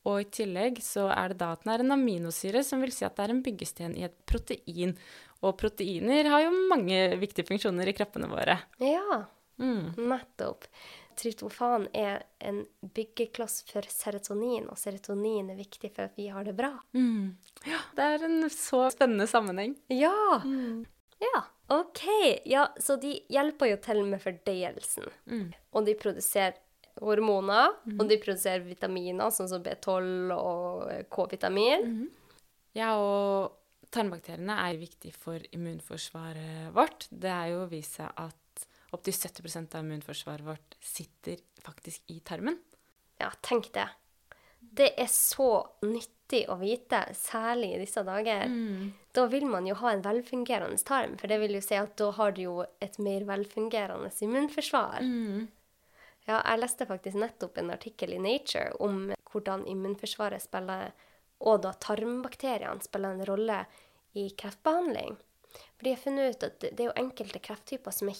Og 0.05 0.21
i 0.21 0.27
tillegg 0.39 0.81
så 0.85 1.07
er 1.13 1.33
det 1.33 1.39
da 1.41 1.51
at 1.55 1.63
den 1.63 1.73
er 1.73 1.83
en 1.83 1.95
aminosyre, 1.97 2.61
som 2.65 2.83
vil 2.83 2.93
si 2.93 3.07
at 3.07 3.15
det 3.17 3.25
er 3.25 3.33
en 3.33 3.45
byggesten 3.45 3.95
i 3.97 4.05
et 4.07 4.17
protein. 4.29 4.93
Og 5.41 5.57
proteiner 5.59 6.29
har 6.31 6.45
jo 6.45 6.53
mange 6.69 6.99
viktige 7.21 7.47
funksjoner 7.49 7.89
i 7.89 7.95
kroppene 7.97 8.29
våre. 8.29 8.59
Ja, 8.81 9.25
mm. 9.61 9.97
nettopp 9.97 10.69
tryptofan 11.15 11.87
er 11.93 12.23
en 12.39 12.63
byggekloss 12.95 13.63
for 13.69 13.87
serotonin, 13.89 14.67
og 14.69 14.79
serotonin 14.79 15.51
er 15.53 15.59
viktig 15.59 15.91
for 15.95 16.09
at 16.09 16.19
vi 16.19 16.27
har 16.33 16.45
det 16.47 16.55
bra. 16.57 16.73
Mm. 16.95 17.35
Ja, 17.67 17.81
det 17.97 18.09
er 18.15 18.27
en 18.27 18.49
så 18.53 18.85
spennende 18.93 19.27
sammenheng. 19.29 19.75
Ja. 19.93 20.41
Mm. 20.43 20.85
Ja, 21.23 21.45
OK. 21.71 22.03
Ja, 22.45 22.67
så 22.79 22.97
de 23.01 23.15
hjelper 23.31 23.71
jo 23.71 23.79
til 23.83 24.03
med 24.05 24.21
fordøyelsen. 24.23 25.07
Mm. 25.31 25.47
Og 25.75 25.87
de 25.87 25.95
produserer 25.99 26.59
hormoner, 27.01 27.73
mm. 27.85 27.97
og 27.99 28.07
de 28.09 28.19
produserer 28.21 28.63
vitaminer, 28.65 29.33
sånn 29.33 29.49
som 29.51 29.63
B12 29.65 30.31
og 30.35 31.09
K-vitamin. 31.11 31.89
Mm. 31.91 32.39
Ja, 32.75 32.93
og 32.99 33.89
tarmbakteriene 33.95 34.57
er 34.67 34.79
viktig 34.79 35.13
for 35.15 35.43
immunforsvaret 35.55 36.71
vårt. 36.75 37.07
Det 37.11 37.31
er 37.31 37.53
jo 37.53 37.65
vist 37.71 37.99
seg 37.99 38.11
at 38.19 38.65
opptil 38.95 39.15
70% 39.15 39.75
av 39.75 39.85
immunforsvaret 39.85 40.47
vårt 40.47 40.79
sitter 40.83 41.39
faktisk 41.65 42.11
i 42.11 42.21
tarmen. 42.23 42.59
Ja, 43.19 43.31
tenk 43.43 43.71
det. 43.75 43.87
Det 44.75 44.91
er 44.99 45.09
så 45.11 45.49
nyttig 45.85 46.45
å 46.51 46.57
vite, 46.59 47.01
særlig 47.15 47.75
i 47.75 47.81
disse 47.83 48.01
dager. 48.03 48.49
Da 49.15 49.25
vil 49.31 49.45
man 49.47 49.67
jo 49.69 49.75
ha 49.79 49.93
en 49.93 50.03
velfungerende 50.03 50.79
tarm, 50.87 51.15
for 51.21 51.31
det 51.31 51.37
vil 51.43 51.55
jo 51.55 51.63
si 51.63 51.77
at 51.79 51.93
da 51.99 52.09
har 52.17 52.33
du 52.35 52.41
jo 52.43 52.55
et 52.83 52.97
mer 53.03 53.27
velfungerende 53.29 54.11
immunforsvar. 54.25 55.05
Ja, 56.25 56.39
jeg 56.41 56.59
leste 56.61 56.87
faktisk 56.89 57.17
nettopp 57.21 57.57
en 57.61 57.73
artikkel 57.75 58.13
i 58.15 58.21
Nature 58.21 58.73
om 58.81 59.11
hvordan 59.29 59.67
immunforsvaret 59.69 60.41
spiller, 60.41 60.91
og 61.45 61.61
da 61.65 61.71
tarmbakteriene 61.83 62.81
spiller 62.81 63.09
en 63.13 63.27
rolle 63.29 63.59
i 64.17 64.29
kreftbehandling. 64.39 65.11
For 65.75 65.83
de 65.85 65.91
har 65.93 66.01
funnet 66.01 66.29
ut 66.31 66.43
at 66.47 66.57
det 66.65 66.79
er 66.79 66.89
jo 66.89 66.99
enkelte 67.03 67.39
krefttyper 67.45 67.91
som 67.93 68.09
er 68.09 68.17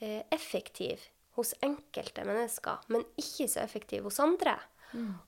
kjempeeffektive 0.00 1.02
hos 1.38 1.50
enkelte 1.62 2.24
mennesker, 2.26 2.76
men 2.90 3.02
ikke 3.20 3.46
så 3.48 3.58
effektive 3.62 4.04
hos 4.10 4.20
andre. 4.22 4.54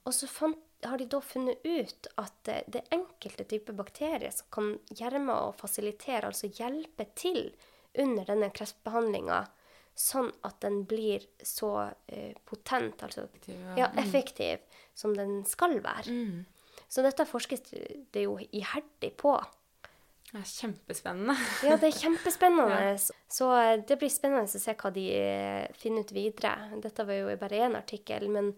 Og 0.03 0.11
så 0.11 0.27
fant, 0.27 0.59
har 0.83 0.97
de 0.99 1.05
da 1.07 1.21
funnet 1.23 1.63
ut 1.63 2.07
at 2.19 2.33
det, 2.43 2.63
det 2.67 2.81
er 2.81 2.97
enkelte 2.97 3.45
typer 3.47 3.73
bakterier 3.77 4.33
som 4.35 4.47
kan 4.51 4.79
gjøre 4.91 5.19
med 5.23 5.35
å 5.37 5.55
fasilitere, 5.55 6.27
altså 6.27 6.51
hjelpe 6.51 7.05
til 7.15 7.55
under 8.03 8.27
denne 8.27 8.49
kreftbehandlinga, 8.51 9.45
sånn 9.95 10.31
at 10.47 10.59
den 10.63 10.83
blir 10.89 11.25
så 11.45 11.71
uh, 11.93 12.33
potent, 12.49 13.03
altså 13.05 13.27
ja, 13.77 13.91
effektiv, 14.01 14.63
som 14.97 15.13
den 15.17 15.41
skal 15.45 15.77
være. 15.83 16.09
Så 16.89 17.01
dette 17.05 17.25
forskes 17.25 17.67
det 18.13 18.25
jo 18.25 18.37
iherdig 18.51 19.13
på. 19.17 19.35
Det 20.33 20.39
er 20.41 20.49
kjempespennende. 20.49 21.33
Ja, 21.61 21.75
det 21.77 21.91
er 21.91 21.97
kjempespennende. 21.99 22.93
Så 23.37 23.51
eh, 23.53 23.75
det 23.85 23.99
blir 24.01 24.09
spennende 24.09 24.49
å 24.49 24.61
se 24.61 24.73
hva 24.77 24.89
de 24.93 25.03
eh, 25.13 25.67
finner 25.77 26.05
ut 26.05 26.13
videre. 26.15 26.71
Dette 26.81 27.05
var 27.05 27.19
jo 27.19 27.35
bare 27.37 27.59
én 27.67 27.77
artikkel, 27.77 28.25
men 28.33 28.49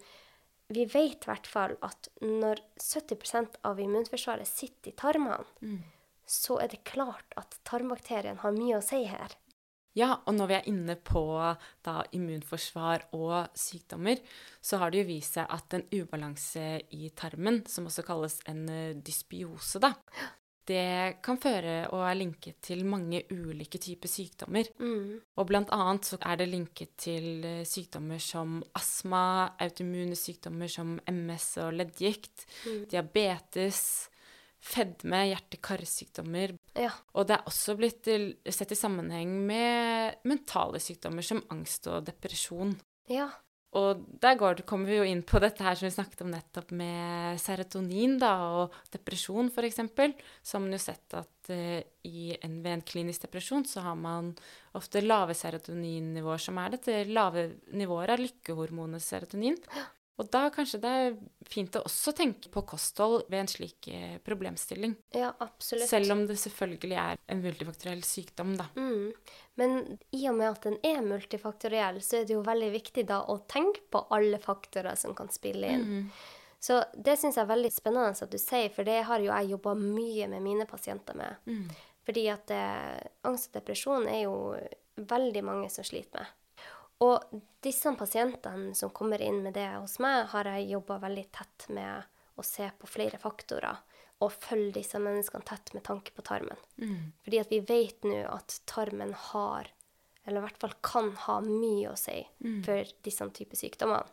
vi 0.71 0.85
vet 0.87 1.27
i 1.27 1.29
hvert 1.29 1.49
fall 1.51 1.75
at 1.83 2.07
når 2.23 2.63
70% 2.79 3.59
av 3.67 3.81
immunforsvaret 3.83 4.47
sitter 4.47 4.93
i 4.93 4.95
tarmene, 4.99 5.43
så 6.25 6.57
er 6.63 6.71
det 6.71 6.85
klart 6.87 7.35
at 7.37 7.59
tarmbakterien 7.67 8.39
har 8.41 8.55
mye 8.55 8.79
å 8.79 8.83
si 8.83 9.03
her. 9.11 9.35
Ja, 9.95 10.11
og 10.27 10.35
når 10.35 10.49
vi 10.49 10.55
er 10.57 10.69
inne 10.69 10.97
på 10.99 11.23
da, 11.85 11.99
immunforsvar 12.15 13.07
og 13.15 13.53
sykdommer, 13.55 14.19
så 14.59 14.81
har 14.81 14.91
det 14.91 15.05
jo 15.05 15.09
vist 15.13 15.37
seg 15.37 15.51
at 15.55 15.77
en 15.77 15.85
ubalanse 15.95 16.65
i 16.97 17.11
tarmen, 17.15 17.61
som 17.71 17.87
også 17.87 18.03
kalles 18.07 18.41
en 18.51 18.65
eh, 18.71 18.97
dysbiose, 18.99 19.79
da, 19.83 19.93
det 20.65 21.21
kan 21.23 21.37
føre 21.37 21.75
og 21.93 22.01
er 22.07 22.17
linket 22.17 22.57
til 22.65 22.81
mange 22.89 23.21
ulike 23.29 23.77
typer 23.81 24.09
sykdommer. 24.09 24.71
Og 25.37 25.47
blant 25.47 25.69
annet 25.75 26.09
så 26.09 26.17
er 26.25 26.39
det 26.41 26.49
linket 26.49 26.95
til 26.97 27.45
eh, 27.45 27.61
sykdommer 27.69 28.19
som 28.19 28.57
astma, 28.75 29.51
autoimmune 29.61 30.17
sykdommer 30.17 30.71
som 30.71 30.97
MS 31.11 31.47
og 31.67 31.77
leddgikt, 31.77 32.47
diabetes, 32.91 34.09
fedme, 34.65 35.21
hjerte-karsykdommer. 35.29 36.55
Ja. 36.77 36.91
Og 37.13 37.29
det 37.29 37.37
er 37.37 37.49
også 37.49 37.77
blitt 37.77 38.09
sett 38.49 38.73
i 38.73 38.79
sammenheng 38.79 39.31
med 39.47 40.21
mentale 40.27 40.81
sykdommer 40.81 41.25
som 41.25 41.43
angst 41.53 41.89
og 41.91 42.05
depresjon. 42.09 42.73
Ja. 43.11 43.29
Og 43.75 44.05
der 44.23 44.37
går, 44.39 44.61
kommer 44.67 44.87
vi 44.87 44.99
jo 45.01 45.07
inn 45.07 45.21
på 45.27 45.39
dette 45.43 45.63
her 45.65 45.75
som 45.75 45.89
vi 45.89 45.95
snakket 45.97 46.21
om 46.23 46.29
nettopp 46.31 46.69
med 46.79 47.41
serotonin 47.43 48.15
da, 48.21 48.31
og 48.61 48.77
depresjon 48.93 49.49
f.eks. 49.51 49.81
Så 50.39 50.55
har 50.55 50.63
man 50.63 50.77
jo 50.77 50.79
sett 50.79 51.17
at 51.19 51.49
uh, 51.51 51.81
i 52.07 52.29
en, 52.37 52.61
ved 52.63 52.71
en 52.71 52.85
klinisk 52.87 53.25
depresjon 53.27 53.67
så 53.67 53.83
har 53.83 53.97
man 53.99 54.31
ofte 54.79 55.03
lave 55.03 55.35
serotoninnivåer, 55.35 56.39
som 56.45 56.61
er 56.61 56.77
dette 56.77 57.01
lave 57.11 57.49
nivåer 57.75 58.15
av 58.15 58.23
lykkehormonet 58.23 59.03
serotonin. 59.03 59.59
Og 60.15 60.29
da 60.31 60.45
kanskje 60.53 60.79
det 60.79 60.91
er 60.95 61.15
fint 61.51 61.75
å 61.75 61.81
også 61.89 62.13
tenke 62.15 62.47
på 62.51 62.61
kosthold 62.69 63.25
ved 63.27 63.41
en 63.41 63.49
slik 63.51 63.89
eh, 63.91 64.15
problemstilling. 64.23 64.93
ja, 65.11 65.33
absolutt. 65.43 65.89
Selv 65.89 66.15
om 66.15 66.23
det 66.29 66.37
selvfølgelig 66.39 66.99
er 67.01 67.19
en 67.33 67.43
multifaktoriell 67.43 68.03
sykdom, 68.07 68.53
da. 68.59 68.69
Mm. 68.79 69.11
Men 69.59 69.75
i 70.15 70.23
og 70.31 70.37
med 70.39 70.53
at 70.53 70.69
den 70.69 70.79
er 70.87 71.03
multifaktoriell, 71.03 71.99
så 72.03 72.21
er 72.21 72.29
det 72.29 72.37
jo 72.37 72.45
veldig 72.47 72.71
viktig 72.77 73.05
da 73.11 73.21
å 73.27 73.41
tenke 73.51 73.83
på 73.91 74.05
alle 74.15 74.39
faktorer 74.39 74.95
som 74.99 75.15
kan 75.17 75.31
spille 75.33 75.75
inn. 75.75 76.07
Så 76.63 76.79
det 76.95 77.17
syns 77.19 77.35
jeg 77.35 77.43
er 77.43 77.51
veldig 77.51 77.73
spennende 77.75 78.15
at 78.15 78.31
du 78.31 78.39
sier, 78.41 78.71
for 78.73 78.87
det 78.87 79.01
har 79.05 79.21
jo 79.21 79.29
jeg 79.29 79.51
jobba 79.51 79.75
mye 79.77 80.29
med 80.31 80.41
mine 80.41 80.65
pasienter 80.69 81.19
med. 81.19 81.43
Fordi 82.07 82.25
at 82.31 82.55
eh, 82.55 83.03
angst 83.27 83.51
og 83.51 83.59
depresjon 83.59 84.07
er 84.09 84.23
jo 84.23 84.35
veldig 84.95 85.43
mange 85.45 85.69
som 85.73 85.85
sliter 85.85 86.23
med. 86.23 86.33
Og 87.03 87.41
disse 87.63 87.91
pasientene 87.99 88.75
som 88.77 88.93
kommer 88.95 89.21
inn 89.21 89.41
med 89.43 89.57
det 89.57 89.67
hos 89.73 89.97
meg, 89.99 90.29
har 90.31 90.47
jeg 90.47 90.69
jobba 90.71 90.99
veldig 91.03 91.25
tett 91.35 91.67
med 91.75 92.05
å 92.39 92.43
se 92.45 92.69
på 92.79 92.87
flere 92.87 93.19
faktorer. 93.19 93.81
Og 94.23 94.31
følge 94.31 94.77
disse 94.77 94.99
menneskene 95.03 95.43
tett 95.43 95.73
med 95.75 95.83
tanke 95.83 96.13
på 96.15 96.23
tarmen. 96.23 96.59
Fordi 97.25 97.41
at 97.41 97.51
vi 97.51 97.59
vet 97.59 98.07
nå 98.07 98.21
at 98.31 98.61
tarmen 98.69 99.11
har, 99.31 99.67
eller 100.23 100.39
i 100.39 100.45
hvert 100.47 100.61
fall 100.61 100.77
kan 100.81 101.11
ha 101.25 101.41
mye 101.43 101.91
å 101.91 101.97
si 101.99 102.21
for 102.63 102.95
disse 103.03 103.27
typer 103.35 103.59
sykdommer. 103.59 104.07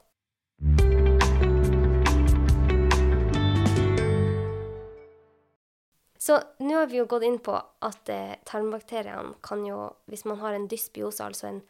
Så 6.23 6.37
nå 6.63 6.75
har 6.77 6.87
vi 6.87 7.01
jo 7.01 7.07
gått 7.11 7.25
inn 7.27 7.39
på 7.43 7.55
at 7.83 8.11
eh, 8.11 8.37
tarmbakteriene 8.47 9.41
kan 9.43 9.65
jo, 9.67 9.89
hvis 10.07 10.23
man 10.25 10.39
har 10.39 10.55
en 10.55 10.69
dysbiose, 10.71 11.19
altså 11.25 11.49
en 11.49 11.63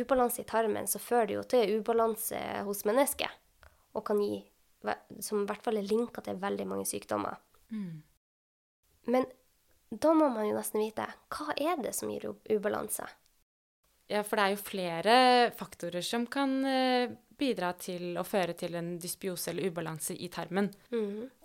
ubalanse 0.00 0.42
i 0.42 0.48
tarmen, 0.48 0.88
så 0.90 1.00
fører 1.02 1.30
det 1.30 1.38
jo 1.38 1.46
til 1.54 1.78
ubalanse 1.78 2.40
hos 2.66 2.84
mennesket. 2.88 3.40
Og 3.94 4.04
kan 4.06 4.20
gi, 4.22 4.40
som 5.22 5.42
i 5.42 5.48
hvert 5.48 5.64
fall 5.64 5.78
er 5.78 5.88
linka 5.88 6.24
til 6.24 6.40
veldig 6.42 6.66
mange 6.68 6.86
sykdommer. 6.88 7.38
Men 9.10 9.26
da 9.90 10.14
må 10.16 10.30
man 10.32 10.48
jo 10.48 10.56
nesten 10.56 10.82
vite 10.82 11.06
hva 11.34 11.54
er 11.54 11.78
det 11.82 11.94
som 11.96 12.10
gir 12.10 12.32
ubalanse? 12.50 13.06
Ja, 14.10 14.20
for 14.26 14.36
det 14.36 14.44
er 14.44 14.52
jo 14.52 14.60
flere 14.60 15.14
faktorer 15.56 16.04
som 16.04 16.26
kan 16.28 16.58
eh, 16.68 17.12
bidra 17.38 17.70
til 17.80 18.18
å 18.20 18.24
føre 18.26 18.52
til 18.58 18.76
en 18.76 18.94
dysbiose 19.00 19.50
eller 19.50 19.72
ubalanse 19.72 20.16
i 20.20 20.28
tarmen. 20.32 20.68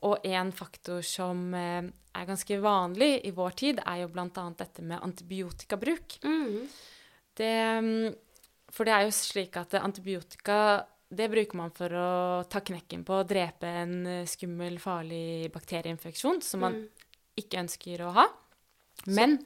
Og 0.04 0.26
en 0.28 0.52
faktor 0.56 1.06
som 1.08 1.54
eh, 1.56 1.88
er 1.88 2.28
ganske 2.28 2.60
vanlig 2.60 3.14
i 3.30 3.32
vår 3.36 3.56
tid, 3.64 3.80
er 3.86 4.04
jo 4.04 4.10
bl.a. 4.12 4.28
dette 4.60 4.84
med 4.84 5.00
antibiotikabruk. 5.06 6.20
Det, 7.40 7.54
mm, 7.80 8.18
for 8.72 8.86
det 8.86 8.94
er 8.96 9.06
jo 9.08 9.12
slik 9.16 9.58
at 9.58 9.74
antibiotika 9.80 10.86
det 11.10 11.26
bruker 11.32 11.58
man 11.58 11.72
for 11.74 11.90
å 11.98 12.10
ta 12.50 12.60
knekken 12.62 13.02
på 13.08 13.16
og 13.24 13.30
drepe 13.32 13.66
en 13.66 13.96
eh, 14.06 14.26
skummel, 14.30 14.76
farlig 14.82 15.50
bakterieinfeksjon 15.56 16.42
som 16.46 16.62
man 16.68 16.76
ikke 17.40 17.64
ønsker 17.64 18.04
å 18.06 18.12
ha. 18.14 18.28
Men 19.08 19.40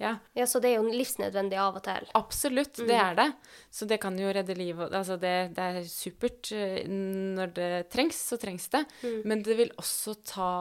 ja, 0.00 0.14
Ja, 0.38 0.46
så 0.48 0.60
det 0.62 0.70
er 0.70 0.78
jo 0.78 0.88
livsnødvendig 0.94 1.58
av 1.60 1.76
og 1.76 1.82
til. 1.84 2.06
Absolutt, 2.16 2.78
det 2.88 2.94
er 2.96 3.14
det. 3.18 3.26
Så 3.74 3.84
det 3.90 3.98
kan 4.00 4.16
jo 4.16 4.30
redde 4.32 4.54
livet. 4.56 4.94
Altså 4.96 5.18
det, 5.20 5.34
det 5.56 5.66
er 5.66 5.82
supert. 5.90 6.52
eh, 6.56 6.86
Når 6.88 7.52
det 7.58 7.68
trengs, 7.92 8.22
så 8.30 8.38
trengs 8.40 8.68
det. 8.72 8.84
Men 9.26 9.42
det 9.42 9.58
vil 9.58 9.74
også 9.82 10.14
ta 10.24 10.52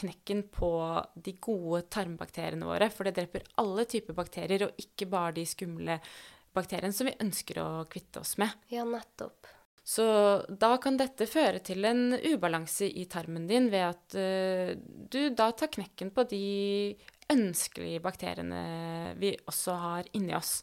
knekken 0.00 0.44
på 0.54 0.72
de 1.20 1.32
gode 1.42 1.82
tarmbakteriene 1.90 2.66
våre. 2.66 2.88
For 2.90 3.04
det 3.06 3.14
dreper 3.20 3.46
alle 3.60 3.84
typer 3.90 4.14
bakterier, 4.18 4.66
og 4.66 4.82
ikke 4.82 5.06
bare 5.10 5.36
de 5.36 5.44
skumle 5.46 6.00
bakteriene 6.56 6.94
som 6.96 7.08
vi 7.08 7.16
ønsker 7.22 7.60
å 7.62 7.70
kvitte 7.90 8.22
oss 8.22 8.36
med. 8.40 8.52
Ja, 8.72 8.84
nettopp. 8.88 9.48
Så 9.90 10.04
da 10.48 10.74
kan 10.82 10.98
dette 11.00 11.26
føre 11.26 11.62
til 11.64 11.86
en 11.88 12.12
ubalanse 12.14 12.86
i 12.86 13.06
tarmen 13.10 13.48
din 13.48 13.70
ved 13.72 13.86
at 13.88 14.16
uh, 14.18 14.74
du 15.10 15.32
da 15.34 15.50
tar 15.56 15.72
knekken 15.72 16.12
på 16.14 16.26
de 16.30 16.44
ønskelige 17.30 18.02
bakteriene 18.04 18.62
vi 19.18 19.32
også 19.48 19.76
har 19.80 20.10
inni 20.18 20.34
oss. 20.36 20.60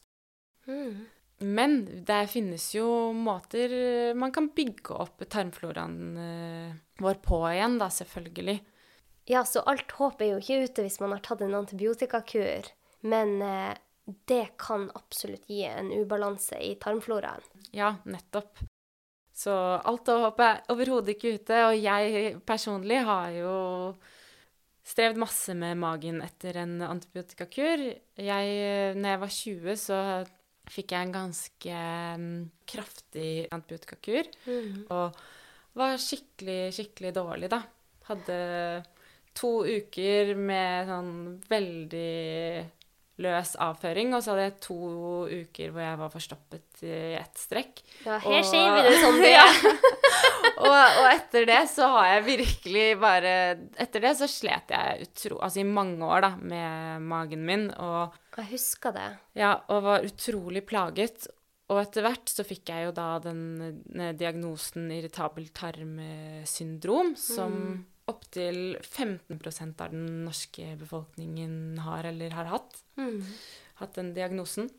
Men 1.37 1.75
det 2.05 2.23
finnes 2.31 2.65
jo 2.75 3.13
måter 3.15 3.71
man 4.17 4.33
kan 4.35 4.49
bygge 4.55 4.95
opp 4.97 5.21
tarmfloraen 5.29 5.99
eh, 6.17 6.71
vår 6.99 7.19
på 7.23 7.39
igjen, 7.51 7.77
da, 7.79 7.87
selvfølgelig. 7.93 8.57
Ja, 9.29 9.43
så 9.45 9.61
alt 9.69 9.91
håp 9.99 10.23
er 10.23 10.33
jo 10.33 10.41
ikke 10.41 10.65
ute 10.65 10.85
hvis 10.87 10.99
man 11.03 11.13
har 11.13 11.21
tatt 11.23 11.43
en 11.45 11.55
antibiotikakur. 11.59 12.71
Men 13.07 13.37
eh, 13.45 13.77
det 14.07 14.57
kan 14.59 14.87
absolutt 14.95 15.49
gi 15.51 15.63
en 15.67 15.91
ubalanse 15.91 16.59
i 16.63 16.75
tarmfloraen. 16.79 17.43
Ja, 17.75 17.95
nettopp. 18.07 18.61
Så 19.37 19.53
alt 19.53 20.09
håp 20.09 20.39
er 20.41 20.63
overhodet 20.73 21.13
ikke 21.13 21.35
ute, 21.37 21.57
og 21.67 21.75
jeg 21.77 22.31
personlig 22.47 23.03
har 23.05 23.35
jo 23.35 23.57
strevd 24.87 25.19
masse 25.21 25.53
med 25.59 25.77
magen 25.77 26.21
etter 26.25 26.61
en 26.63 26.79
antibiotikakur. 26.87 27.83
Jeg, 28.17 28.95
når 28.97 29.13
jeg 29.13 29.21
var 29.23 29.33
20, 29.35 29.75
så 29.83 29.99
fikk 30.71 30.95
jeg 30.95 31.05
en 31.05 31.15
ganske 31.15 31.81
mm, 32.23 32.39
kraftig 32.67 33.31
antibiotikakur, 33.55 34.31
og 34.95 35.19
var 35.77 35.99
skikkelig, 36.01 36.73
skikkelig 36.75 37.13
dårlig, 37.15 37.51
da. 37.53 37.61
Hadde 38.07 38.39
to 39.37 39.51
uker 39.67 40.33
med 40.39 40.89
sånn 40.89 41.13
veldig 41.51 42.07
løs 43.17 43.55
avføring, 43.57 44.11
og 44.13 44.21
så 44.21 44.33
hadde 44.35 44.43
jeg 44.47 44.59
to 44.61 44.75
uker 45.25 45.71
hvor 45.73 45.81
jeg 45.81 45.97
var 45.97 46.11
forstoppet 46.13 46.83
i 46.85 47.15
ett 47.17 47.39
strekk. 47.41 47.79
Ja, 48.05 48.19
her 48.21 48.39
Og- 48.39 48.45
sier 48.45 48.75
vi 48.75 48.83
det 48.85 48.97
sånn 49.01 49.17
det 49.23 49.31
Ja. 49.33 49.45
er. 49.47 49.79
og, 50.57 50.75
og 51.01 51.07
etter 51.11 51.45
det 51.49 51.61
så 51.71 51.87
har 51.95 52.05
jeg 52.11 52.25
virkelig 52.27 52.85
bare 53.01 53.31
Etter 53.77 54.01
det 54.05 54.11
så 54.19 54.27
slet 54.29 54.69
jeg 54.73 55.07
utro, 55.07 55.39
altså 55.41 55.61
i 55.63 55.65
mange 55.67 56.05
år 56.05 56.21
da, 56.27 56.29
med 56.37 57.01
magen 57.09 57.43
min, 57.45 57.67
og, 57.77 58.13
Jeg 58.37 58.51
husker 58.53 58.93
det. 58.93 59.07
ja, 59.37 59.55
og 59.69 59.83
var 59.83 60.05
utrolig 60.05 60.63
plaget. 60.69 61.27
Og 61.69 61.81
etter 61.81 62.05
hvert 62.05 62.29
så 62.31 62.45
fikk 62.47 62.69
jeg 62.71 62.85
jo 62.85 62.91
da 62.95 63.07
den 63.19 63.41
eh, 63.99 64.13
diagnosen 64.15 64.85
irritabel 64.95 65.49
tarmsyndrom, 65.51 67.15
som 67.19 67.83
opptil 68.07 68.77
15% 68.81 69.83
av 69.83 69.91
den 69.93 70.23
norske 70.25 70.73
befolkningen 70.79 71.79
har 71.83 72.07
eller 72.07 72.35
har 72.37 72.49
hatt. 72.53 72.79
Mm. 72.99 73.19
Hatt 73.81 73.99
den 73.99 74.13
diagnosen. 74.15 74.69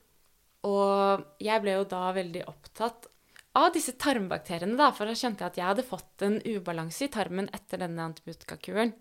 Og 0.67 1.25
jeg 1.43 1.63
ble 1.63 1.77
jo 1.77 1.87
da 1.89 2.09
veldig 2.17 2.47
opptatt 2.51 3.07
av 3.59 3.73
disse 3.75 3.95
tarmbakteriene, 3.99 4.77
da, 4.79 4.91
for 4.95 5.09
da 5.09 5.17
skjønte 5.17 5.45
jeg 5.45 5.53
at 5.53 5.59
jeg 5.61 5.69
hadde 5.71 5.87
fått 5.87 6.25
en 6.27 6.39
ubalanse 6.45 7.07
i 7.07 7.13
tarmen 7.13 7.49
etter 7.55 7.81
denne 7.83 8.05
antibiotikakuren. 8.11 8.93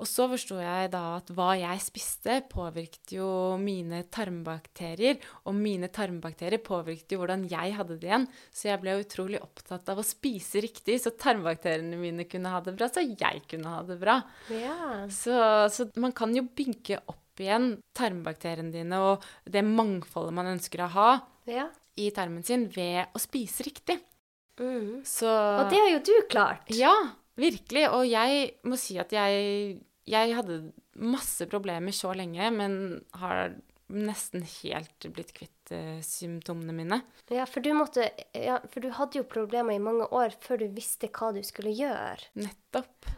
Og 0.00 0.08
så 0.08 0.24
forsto 0.30 0.56
jeg 0.60 0.90
da 0.94 1.02
at 1.18 1.30
hva 1.36 1.50
jeg 1.60 1.82
spiste, 1.84 2.38
påvirket 2.50 3.12
jo 3.18 3.28
mine 3.60 4.02
tarmbakterier. 4.12 5.20
Og 5.44 5.56
mine 5.56 5.90
tarmbakterier 5.92 6.62
påvirket 6.64 7.12
jo 7.14 7.20
hvordan 7.20 7.44
jeg 7.50 7.76
hadde 7.76 7.98
det 8.00 8.08
igjen. 8.08 8.26
Så 8.48 8.70
jeg 8.70 8.80
ble 8.82 8.96
utrolig 9.02 9.42
opptatt 9.44 9.92
av 9.92 10.00
å 10.00 10.06
spise 10.06 10.64
riktig, 10.64 10.98
så 11.02 11.12
tarmbakteriene 11.12 12.00
mine 12.00 12.26
kunne 12.30 12.52
ha 12.54 12.62
det 12.64 12.76
bra, 12.78 12.88
så 12.88 13.04
jeg 13.04 13.44
kunne 13.50 13.74
ha 13.76 13.82
det 13.86 13.98
bra. 14.00 14.20
Ja. 14.54 15.04
Så, 15.12 15.36
så 15.72 15.90
man 16.00 16.16
kan 16.16 16.32
jo 16.36 16.46
bygge 16.48 17.02
opp 17.04 17.40
igjen 17.40 17.74
tarmbakteriene 17.96 18.72
dine 18.74 18.98
og 19.00 19.26
det 19.48 19.62
mangfoldet 19.64 20.36
man 20.36 20.50
ønsker 20.50 20.84
å 20.84 20.90
ha 20.96 21.10
ja. 21.48 21.68
i 22.00 22.10
tarmen 22.14 22.44
sin 22.46 22.66
ved 22.74 23.12
å 23.16 23.22
spise 23.22 23.64
riktig. 23.66 24.00
Mm. 24.60 25.00
Så 25.08 25.28
Og 25.28 25.70
det 25.72 25.80
har 25.80 25.90
jo 25.94 26.02
du 26.04 26.14
klart. 26.28 26.68
Ja, 26.76 26.92
virkelig. 27.40 27.86
Og 27.96 28.04
jeg 28.08 28.50
må 28.68 28.78
si 28.80 28.98
at 29.00 29.12
jeg, 29.14 29.78
jeg 30.10 30.36
hadde 30.36 30.60
masse 31.00 31.46
problemer 31.50 31.94
så 31.94 32.12
lenge, 32.16 32.50
men 32.54 32.74
har 33.20 33.54
nesten 33.90 34.44
helt 34.62 35.06
blitt 35.14 35.32
kvitt 35.34 35.72
uh, 35.74 35.98
symptomene 36.04 36.74
mine. 36.74 37.00
Ja, 37.30 37.46
for 37.48 37.64
du 37.64 37.72
måtte 37.76 38.08
Ja, 38.36 38.60
for 38.70 38.82
du 38.84 38.90
hadde 38.94 39.20
jo 39.20 39.28
problemer 39.28 39.74
i 39.74 39.82
mange 39.82 40.06
år 40.14 40.34
før 40.42 40.62
du 40.62 40.68
visste 40.76 41.10
hva 41.10 41.32
du 41.34 41.42
skulle 41.46 41.74
gjøre. 41.74 42.30
Nettopp. 42.38 43.10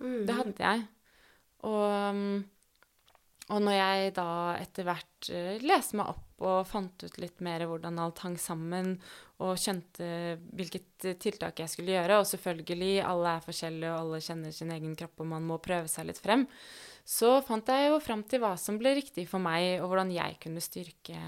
Mm. 0.00 0.24
Det 0.28 0.38
hadde 0.40 0.68
jeg. 0.70 0.86
Og, 1.64 2.22
og 3.48 3.64
når 3.64 3.78
jeg 3.78 4.14
da 4.18 4.28
etter 4.60 4.88
hvert 4.88 5.32
uh, 5.32 5.54
leser 5.64 6.00
meg 6.00 6.14
opp 6.14 6.33
og 6.44 6.66
fant 6.68 7.04
ut 7.06 7.18
litt 7.22 7.42
mer 7.44 7.64
hvordan 7.68 8.00
alt 8.02 8.22
hang 8.24 8.36
sammen, 8.40 8.94
og 9.42 9.58
skjønte 9.58 10.08
hvilket 10.54 11.08
eh, 11.08 11.18
tiltak 11.20 11.64
jeg 11.64 11.72
skulle 11.72 11.96
gjøre, 11.96 12.20
og 12.20 12.28
selvfølgelig, 12.30 12.94
alle 13.02 13.36
er 13.36 13.44
forskjellige, 13.44 13.92
og 13.92 14.00
alle 14.00 14.24
kjenner 14.24 14.54
sin 14.54 14.72
egen 14.74 14.96
kropp, 14.98 15.16
og 15.24 15.30
man 15.34 15.46
må 15.48 15.58
prøve 15.62 15.90
seg 15.90 16.08
litt 16.10 16.22
frem, 16.22 16.46
så 17.04 17.36
fant 17.44 17.68
jeg 17.68 17.90
jo 17.90 18.00
fram 18.00 18.22
til 18.28 18.40
hva 18.44 18.54
som 18.60 18.78
ble 18.80 18.94
riktig 19.00 19.26
for 19.28 19.42
meg, 19.42 19.80
og 19.82 19.90
hvordan 19.90 20.12
jeg 20.14 20.38
kunne 20.44 20.62
styrke 20.64 21.18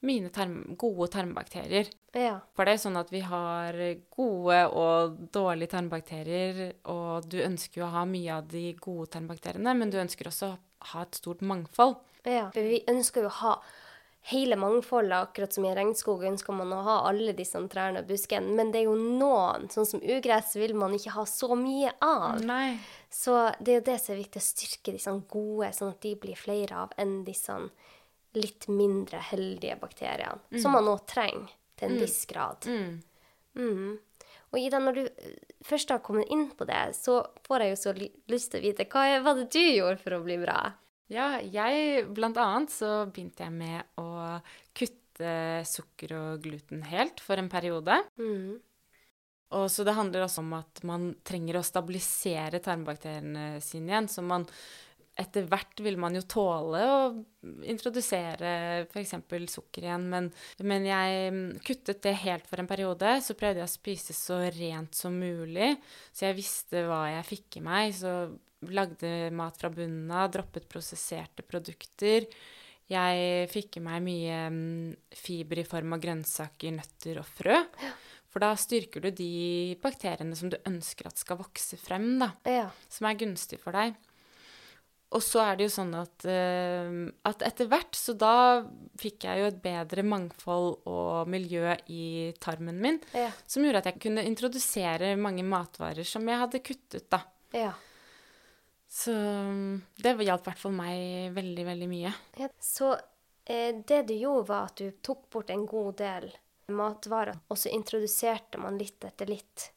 mine 0.00 0.30
term 0.32 0.76
gode 0.80 1.10
tarmbakterier. 1.12 1.90
Ja. 2.16 2.38
For 2.56 2.66
det 2.66 2.74
er 2.74 2.82
sånn 2.82 2.98
at 2.98 3.10
vi 3.12 3.20
har 3.20 3.76
gode 4.14 4.62
og 4.72 5.18
dårlige 5.34 5.74
tarmbakterier, 5.74 6.62
og 6.90 7.28
du 7.30 7.38
ønsker 7.44 7.82
jo 7.82 7.86
å 7.86 7.92
ha 7.98 8.06
mye 8.08 8.40
av 8.40 8.48
de 8.50 8.70
gode 8.80 9.10
tarmbakteriene, 9.14 9.76
men 9.76 9.92
du 9.92 10.00
ønsker 10.00 10.30
også 10.30 10.50
å 10.50 10.58
ha 10.94 11.04
et 11.04 11.20
stort 11.20 11.44
mangfold. 11.44 11.98
ja. 12.24 12.48
For 12.54 12.64
vi 12.64 12.82
ønsker 12.88 13.26
jo 13.26 13.30
å 13.30 13.38
ha 13.42 13.54
hele 14.22 14.56
mangfoldet, 14.56 15.18
akkurat 15.18 15.52
som 15.52 15.64
i 15.64 15.74
regnskog 15.74 16.24
ønsker 16.28 16.52
man 16.54 16.72
å 16.76 16.82
ha 16.84 16.96
alle 17.08 17.32
disse 17.36 17.60
trærne 17.72 18.02
og 18.02 18.10
buskene. 18.10 18.52
Men 18.56 18.72
det 18.72 18.82
er 18.82 18.90
jo 18.90 18.96
noen, 18.98 19.70
sånn 19.72 19.88
som 19.88 20.02
ugress, 20.04 20.52
vil 20.60 20.74
man 20.78 20.94
ikke 20.96 21.14
ha 21.14 21.24
så 21.28 21.56
mye 21.58 21.94
av. 22.04 22.42
Nei. 22.44 22.74
Så 23.10 23.36
det 23.58 23.72
er 23.72 23.80
jo 23.80 23.86
det 23.88 23.96
som 24.02 24.14
er 24.14 24.20
viktig, 24.20 24.42
å 24.42 24.48
styrke 24.50 24.94
disse 24.96 25.14
gode, 25.32 25.72
sånn 25.76 25.94
at 25.94 26.02
de 26.04 26.14
blir 26.20 26.38
flere 26.38 26.84
av 26.84 26.92
enn 27.00 27.22
disse 27.26 27.56
litt 28.36 28.68
mindre 28.70 29.22
heldige 29.32 29.78
bakteriene. 29.80 30.38
Som 30.60 30.76
man 30.76 30.86
nå 30.86 30.98
trenger 31.10 31.50
til 31.80 31.88
en 31.88 31.98
viss 31.98 32.22
grad. 32.30 32.68
Mm. 32.68 33.00
Mm. 33.56 33.98
Og 34.50 34.58
Ida, 34.58 34.78
når 34.82 34.98
du 34.98 35.02
eh, 35.06 35.34
først 35.66 35.90
har 35.94 36.02
kommet 36.04 36.30
inn 36.30 36.48
på 36.54 36.66
det, 36.68 36.90
så 36.98 37.20
får 37.46 37.64
jeg 37.64 37.72
jo 37.72 37.80
så 37.80 37.94
lyst 38.30 38.52
til 38.52 38.60
å 38.60 38.66
vite 38.66 38.86
hva 38.90 39.06
var 39.24 39.38
det 39.38 39.48
du 39.54 39.62
gjorde 39.62 39.98
for 40.02 40.16
å 40.16 40.22
bli 40.26 40.38
bra? 40.42 40.60
Ja, 41.10 41.40
jeg 41.42 42.06
blant 42.14 42.38
annet 42.38 42.72
så 42.72 43.04
begynte 43.10 43.46
jeg 43.46 43.54
med 43.54 44.00
å 44.00 44.38
kutte 44.76 45.32
sukker 45.66 46.14
og 46.16 46.44
gluten 46.44 46.84
helt 46.86 47.22
for 47.24 47.40
en 47.40 47.50
periode. 47.50 47.96
Mm. 48.20 48.60
Og 49.58 49.66
så 49.74 49.82
det 49.82 49.96
handler 49.96 50.24
også 50.24 50.44
om 50.44 50.54
at 50.60 50.84
man 50.86 51.10
trenger 51.26 51.58
å 51.58 51.66
stabilisere 51.66 52.62
tarmbakteriene 52.62 53.58
sine 53.64 53.90
igjen. 53.90 54.08
Så 54.10 54.22
man 54.22 54.46
etter 55.20 55.48
hvert 55.50 55.80
vil 55.82 55.98
man 56.00 56.14
jo 56.16 56.22
tåle 56.30 56.80
å 56.86 57.00
introdusere 57.68 58.52
f.eks. 58.86 59.16
sukker 59.52 59.86
igjen. 59.86 60.06
Men, 60.12 60.28
men 60.62 60.86
jeg 60.86 61.32
mm, 61.34 61.42
kuttet 61.66 62.02
det 62.06 62.14
helt 62.22 62.46
for 62.48 62.62
en 62.62 62.70
periode. 62.70 63.16
Så 63.24 63.36
prøvde 63.38 63.64
jeg 63.64 63.68
å 63.68 63.74
spise 63.74 64.16
så 64.16 64.38
rent 64.54 64.96
som 64.96 65.18
mulig. 65.18 65.74
Så 66.14 66.28
jeg 66.28 66.38
visste 66.38 66.86
hva 66.86 67.02
jeg 67.16 67.28
fikk 67.34 67.58
i 67.60 67.64
meg. 67.66 67.90
Så 67.98 68.14
lagde 68.68 69.30
mat 69.32 69.56
fra 69.60 69.70
bunnen 69.72 70.10
av, 70.12 70.30
droppet 70.34 70.68
prosesserte 70.68 71.42
produkter. 71.46 72.26
Jeg 72.90 73.48
fikk 73.52 73.78
i 73.78 73.84
meg 73.86 74.02
mye 74.02 74.38
mm, 74.50 74.94
fiber 75.14 75.60
i 75.62 75.66
form 75.68 75.94
av 75.94 76.02
grønnsaker, 76.02 76.74
nøtter 76.74 77.20
og 77.22 77.28
frø. 77.38 77.60
For 78.30 78.42
da 78.42 78.52
styrker 78.58 79.02
du 79.02 79.10
de 79.14 79.30
bakteriene 79.82 80.36
som 80.38 80.50
du 80.52 80.58
ønsker 80.68 81.08
at 81.10 81.18
skal 81.18 81.38
vokse 81.40 81.78
frem, 81.80 82.12
da. 82.20 82.32
Ja. 82.46 82.68
Som 82.90 83.08
er 83.10 83.18
gunstig 83.18 83.58
for 83.62 83.74
deg. 83.74 83.96
Og 85.10 85.22
så 85.26 85.40
er 85.42 85.56
det 85.58 85.64
jo 85.66 85.72
sånn 85.74 85.90
at, 85.98 86.22
eh, 86.30 86.90
at 87.26 87.40
etter 87.42 87.66
hvert, 87.66 87.96
så 87.98 88.14
da 88.14 88.62
fikk 89.02 89.24
jeg 89.26 89.40
jo 89.40 89.48
et 89.50 89.58
bedre 89.64 90.04
mangfold 90.06 90.76
og 90.86 91.26
miljø 91.30 91.72
i 91.90 92.30
tarmen 92.38 92.78
min, 92.78 93.00
Ja. 93.14 93.32
som 93.50 93.64
gjorde 93.66 93.82
at 93.82 93.88
jeg 93.90 93.98
kunne 94.06 94.22
introdusere 94.22 95.16
mange 95.18 95.42
matvarer 95.42 96.06
som 96.06 96.22
jeg 96.30 96.38
hadde 96.38 96.62
kuttet, 96.62 97.08
da. 97.10 97.24
ja. 97.52 97.72
Så 98.90 99.12
mm, 99.14 99.82
det 100.02 100.16
hjalp 100.26 100.42
i 100.42 100.50
hvert 100.50 100.58
fall 100.58 100.74
meg 100.74 101.34
veldig, 101.36 101.64
veldig 101.68 101.88
mye. 101.90 102.12
Så 102.58 102.90
eh, 103.46 103.76
det 103.86 104.02
du 104.08 104.16
gjorde, 104.16 104.48
var 104.48 104.70
at 104.72 104.80
du 104.82 104.90
tok 104.98 105.28
bort 105.30 105.52
en 105.54 105.66
god 105.70 106.00
del 106.00 106.30
matvarer, 106.74 107.38
og 107.48 107.58
så 107.58 107.70
introduserte 107.70 108.58
man 108.58 108.78
litt 108.78 109.04
etter 109.06 109.30
litt. 109.30 109.70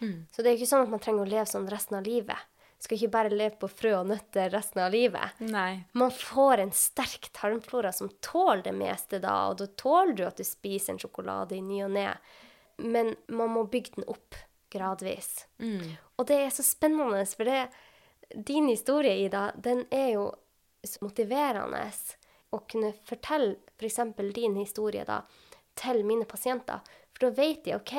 Mm. 0.00 0.26
Så 0.32 0.42
det 0.42 0.50
er 0.50 0.58
ikke 0.58 0.70
sånn 0.70 0.86
at 0.86 0.90
man 0.90 1.02
trenger 1.02 1.26
å 1.26 1.30
leve 1.30 1.46
sånn 1.46 1.70
resten 1.70 1.98
av 2.00 2.06
livet. 2.06 2.48
Skal 2.80 2.96
ikke 2.96 3.12
bare 3.12 3.32
leve 3.34 3.58
på 3.60 3.68
frø 3.68 3.92
og 3.98 4.08
nøtter 4.08 4.48
resten 4.54 4.80
av 4.80 4.94
livet. 4.94 5.40
Nei. 5.44 5.82
Man 5.92 6.12
får 6.14 6.62
en 6.62 6.72
sterk 6.74 7.28
tarmflora 7.36 7.92
som 7.92 8.08
tåler 8.24 8.64
det 8.64 8.74
meste 8.74 9.20
da, 9.20 9.34
og 9.50 9.58
da 9.60 9.68
tåler 9.78 10.16
du 10.16 10.24
at 10.26 10.40
du 10.40 10.46
spiser 10.48 10.94
en 10.94 11.02
sjokolade 11.02 11.58
i 11.58 11.62
ny 11.64 11.82
og 11.84 11.92
ne. 11.98 12.08
Men 12.80 13.12
man 13.28 13.52
må 13.52 13.66
bygge 13.68 13.98
den 13.98 14.08
opp 14.08 14.38
gradvis. 14.72 15.44
Mm. 15.60 15.92
Og 16.16 16.26
det 16.30 16.38
er 16.46 16.54
så 16.54 16.64
spennende, 16.64 17.20
for 17.36 17.50
det, 17.50 17.66
din 18.34 18.68
historie, 18.68 19.16
Ida, 19.26 19.52
den 19.56 19.84
er 19.90 20.12
jo 20.14 20.26
så 20.86 21.02
motiverende 21.04 21.82
å 22.50 22.62
kunne 22.70 22.92
fortelle 23.06 23.56
f.eks. 23.78 23.98
din 24.34 24.56
historie 24.56 25.04
da, 25.04 25.20
til 25.78 26.02
mine 26.04 26.24
pasienter. 26.28 26.80
For 27.12 27.26
da 27.28 27.30
vet 27.36 27.64
de 27.64 27.74
OK, 27.76 27.94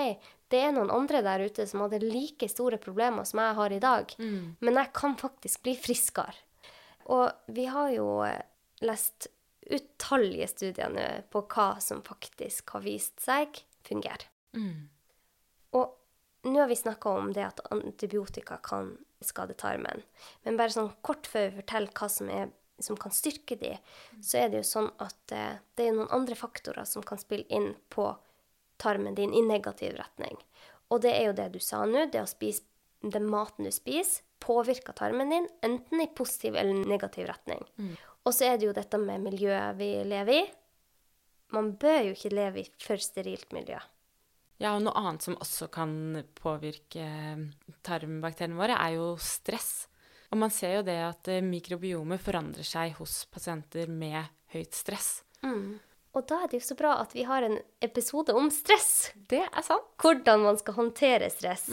det 0.51 0.59
er 0.59 0.73
noen 0.75 0.91
andre 0.91 1.21
der 1.23 1.45
ute 1.47 1.65
som 1.67 1.83
hadde 1.85 2.01
like 2.03 2.47
store 2.51 2.77
problemer 2.81 3.23
som 3.27 3.39
jeg 3.39 3.55
har 3.55 3.71
i 3.71 3.79
dag, 3.79 4.15
Mm. 4.19 4.55
men 4.59 4.73
jeg 4.75 4.93
kan 4.93 5.15
faktisk 5.17 5.63
bli 5.63 5.75
friskere. 5.75 6.35
Og 7.05 7.31
vi 7.47 7.65
har 7.65 7.89
jo 7.91 8.23
eh, 8.23 8.41
lest 8.81 9.27
utallige 9.71 10.47
studier 10.47 10.89
nå 10.91 11.05
på 11.31 11.45
hva 11.47 11.79
som 11.81 12.01
faktisk 12.03 12.69
har 12.75 12.81
vist 12.81 13.19
seg 13.23 13.63
fungerer. 13.87 14.27
Mm. 14.53 14.89
Nå 16.51 16.59
har 16.59 16.67
vi 16.67 16.75
snakka 16.75 17.09
om 17.15 17.29
det 17.35 17.45
at 17.45 17.61
antibiotika 17.71 18.57
kan 18.63 18.97
skade 19.23 19.55
tarmen. 19.55 20.01
Men 20.43 20.57
bare 20.59 20.73
sånn 20.73 20.89
kort 21.05 21.29
før 21.29 21.47
vi 21.47 21.61
forteller 21.61 21.93
hva 21.95 22.09
som, 22.11 22.31
er, 22.33 22.49
som 22.81 22.97
kan 22.99 23.13
styrke 23.15 23.55
de, 23.61 23.75
så 24.19 24.41
er 24.41 24.51
det 24.51 24.63
jo 24.63 24.67
sånn 24.71 24.89
at 25.03 25.35
eh, 25.35 25.61
det 25.79 25.87
er 25.87 25.95
noen 25.95 26.11
andre 26.11 26.35
faktorer 26.35 26.87
som 26.89 27.05
kan 27.07 27.21
spille 27.21 27.47
inn 27.47 27.71
på 27.93 28.09
tarmen 28.81 29.15
din 29.15 29.31
i 29.37 29.45
negativ 29.45 29.95
retning. 30.01 30.35
Og 30.91 31.05
det 31.05 31.13
er 31.15 31.29
jo 31.29 31.37
det 31.37 31.47
du 31.53 31.61
sa 31.63 31.85
nå, 31.87 32.09
det 32.11 32.25
å 32.25 32.27
spise 32.27 32.67
den 33.01 33.29
maten 33.31 33.65
du 33.65 33.71
spiser, 33.73 34.25
påvirker 34.41 34.97
tarmen 34.97 35.29
din 35.29 35.47
enten 35.61 36.01
i 36.01 36.09
positiv 36.17 36.57
eller 36.57 36.83
negativ 36.89 37.29
retning. 37.29 37.61
Og 38.25 38.33
så 38.33 38.49
er 38.49 38.57
det 38.57 38.67
jo 38.67 38.75
dette 38.75 38.97
med 39.01 39.21
miljøet 39.23 39.77
vi 39.77 39.93
lever 40.09 40.41
i. 40.41 40.43
Man 41.53 41.75
bør 41.79 42.09
jo 42.09 42.15
ikke 42.17 42.33
leve 42.33 42.63
i 42.63 42.69
for 42.81 43.01
sterilt 43.01 43.53
miljø. 43.53 43.77
Ja, 44.61 44.75
og 44.77 44.83
noe 44.85 44.93
annet 44.99 45.25
som 45.25 45.37
også 45.41 45.67
kan 45.73 45.93
påvirke 46.37 47.05
tarmbakteriene 47.85 48.59
våre, 48.59 48.77
er 48.77 48.97
jo 48.99 49.15
stress. 49.21 49.87
Og 50.31 50.39
man 50.39 50.53
ser 50.53 50.77
jo 50.77 50.83
det 50.87 50.99
at 51.03 51.27
eh, 51.31 51.43
mikrobiomet 51.43 52.21
forandrer 52.23 52.67
seg 52.67 52.93
hos 53.01 53.23
pasienter 53.33 53.89
med 53.91 54.21
høyt 54.53 54.77
stress. 54.77 55.09
Og 56.11 56.27
da 56.27 56.41
er 56.43 56.51
det 56.51 56.59
jo 56.59 56.67
så 56.69 56.75
bra 56.79 56.97
at 57.01 57.13
vi 57.15 57.23
har 57.27 57.43
en 57.47 57.57
episode 57.83 58.35
om 58.35 58.49
stress. 58.51 59.11
Det 59.15 59.41
er 59.47 59.63
sant. 59.65 59.87
Hvordan 60.03 60.43
man 60.43 60.59
skal 60.59 60.75
håndtere 60.77 61.29
stress. 61.31 61.69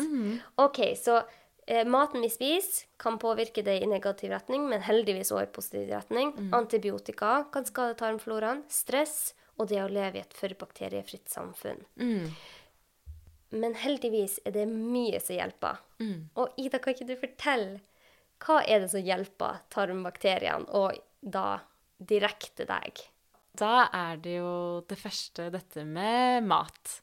OK, 0.62 0.80
så 0.98 1.20
eh, 1.66 1.84
maten 1.86 2.22
vi 2.22 2.30
spiser, 2.30 2.86
kan 2.98 3.18
påvirke 3.18 3.62
det 3.66 3.80
i 3.82 3.90
negativ 3.90 4.30
retning, 4.34 4.66
men 4.70 4.82
heldigvis 4.86 5.32
også 5.34 5.44
i 5.44 5.52
positiv 5.54 5.90
retning. 5.92 6.32
Antibiotika 6.54 7.44
kan 7.52 7.66
skade 7.66 7.98
tarmfloraen. 7.98 8.64
Stress 8.70 9.34
og 9.58 9.66
det 9.70 9.80
å 9.82 9.90
leve 9.90 10.20
i 10.20 10.22
et 10.22 10.34
for 10.38 10.54
bakteriefritt 10.58 11.30
samfunn. 11.30 11.82
Men 13.54 13.76
heldigvis 13.80 14.38
er 14.44 14.54
det 14.56 14.66
mye 14.68 15.20
som 15.24 15.38
hjelper. 15.38 15.78
Og 16.36 16.58
Ida, 16.60 16.80
kan 16.82 16.94
ikke 16.94 17.08
du 17.08 17.14
fortelle 17.20 17.78
hva 18.44 18.60
er 18.62 18.84
det 18.84 18.90
som 18.92 19.02
hjelper 19.02 19.62
tarmbakteriene, 19.72 20.68
og 20.70 20.98
da 21.20 21.58
direkte 21.98 22.68
deg? 22.68 23.00
Da 23.58 23.88
er 23.90 24.20
det 24.22 24.36
jo 24.36 24.52
det 24.86 24.98
første 25.00 25.48
dette 25.50 25.82
med 25.88 26.46
mat. 26.46 27.00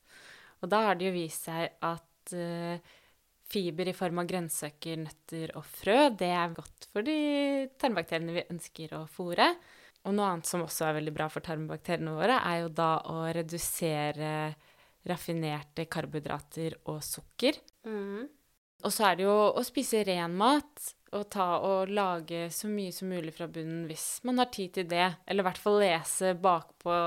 Og 0.64 0.72
da 0.72 0.86
har 0.88 0.96
det 0.96 1.10
jo 1.10 1.16
vist 1.18 1.50
seg 1.50 1.76
at 1.84 2.36
uh, 2.38 2.80
fiber 3.52 3.92
i 3.92 3.96
form 3.98 4.22
av 4.24 4.30
grønnsaker, 4.30 5.02
nøtter 5.04 5.52
og 5.60 5.66
frø, 5.68 5.98
det 6.16 6.32
er 6.32 6.56
godt 6.56 6.88
for 6.94 7.06
de 7.06 7.18
tarmbakteriene 7.82 8.38
vi 8.38 8.48
ønsker 8.54 8.96
å 8.96 9.04
fôre. 9.12 9.50
Og 10.06 10.14
noe 10.14 10.32
annet 10.32 10.48
som 10.48 10.64
også 10.64 10.88
er 10.88 11.00
veldig 11.00 11.14
bra 11.18 11.28
for 11.34 11.46
tarmbakteriene 11.46 12.16
våre, 12.16 12.40
er 12.40 12.64
jo 12.64 12.72
da 12.78 12.92
å 13.12 13.26
redusere 13.36 14.32
raffinerte 15.06 15.86
karbohydrater 15.92 16.80
og 16.92 17.02
sukker. 17.06 17.60
Og 18.86 18.94
så 18.94 19.08
er 19.10 19.18
det 19.18 19.26
jo 19.26 19.36
å 19.56 19.64
spise 19.66 20.04
ren 20.06 20.36
mat 20.38 20.92
og 21.16 21.30
ta 21.32 21.46
og 21.64 21.92
lage 21.96 22.50
så 22.52 22.68
mye 22.68 22.92
som 22.94 23.08
mulig 23.10 23.32
fra 23.38 23.48
bunnen 23.48 23.86
hvis 23.88 24.20
man 24.28 24.42
har 24.42 24.50
tid 24.54 24.74
til 24.76 24.90
det. 24.92 25.08
Eller 25.26 25.46
i 25.46 25.48
hvert 25.48 25.62
fall 25.62 25.80
lese 25.82 26.34
bakpå 26.42 26.98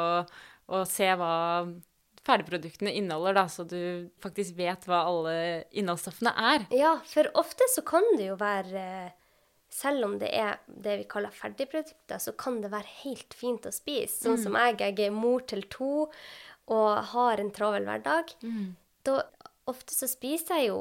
og 0.69 0.83
se 0.89 1.11
hva 1.17 1.35
ferdigproduktene 2.29 2.93
inneholder, 2.93 3.37
da, 3.39 3.47
så 3.49 3.65
du 3.65 4.09
faktisk 4.21 4.57
vet 4.59 4.85
hva 4.89 5.05
alle 5.09 5.37
innholdsstoffene 5.71 6.35
er. 6.53 6.67
Ja, 6.77 6.99
for 7.09 7.31
ofte 7.41 7.69
så 7.73 7.85
kan 7.87 8.05
det 8.19 8.31
jo 8.33 8.37
være 8.41 9.15
Selv 9.69 10.07
om 10.07 10.15
det 10.17 10.31
er 10.33 10.55
det 10.65 10.95
vi 11.03 11.05
kaller 11.05 11.29
ferdigprodukter, 11.29 12.17
så 12.17 12.33
kan 12.33 12.63
det 12.63 12.71
være 12.73 12.89
helt 13.03 13.35
fint 13.37 13.67
å 13.69 13.73
spise. 13.73 14.23
Sånn 14.25 14.39
som 14.41 14.57
jeg. 14.57 14.79
Jeg 14.81 15.11
er 15.11 15.13
mor 15.13 15.45
til 15.45 15.67
to 15.69 16.07
og 16.69 17.05
har 17.15 17.41
en 17.43 17.51
travel 17.51 17.89
hverdag. 17.89 18.37
Da 19.05 19.23
Ofte 19.69 19.93
så 19.93 20.07
spiser 20.09 20.63
jeg 20.63 20.71
jo 20.71 20.79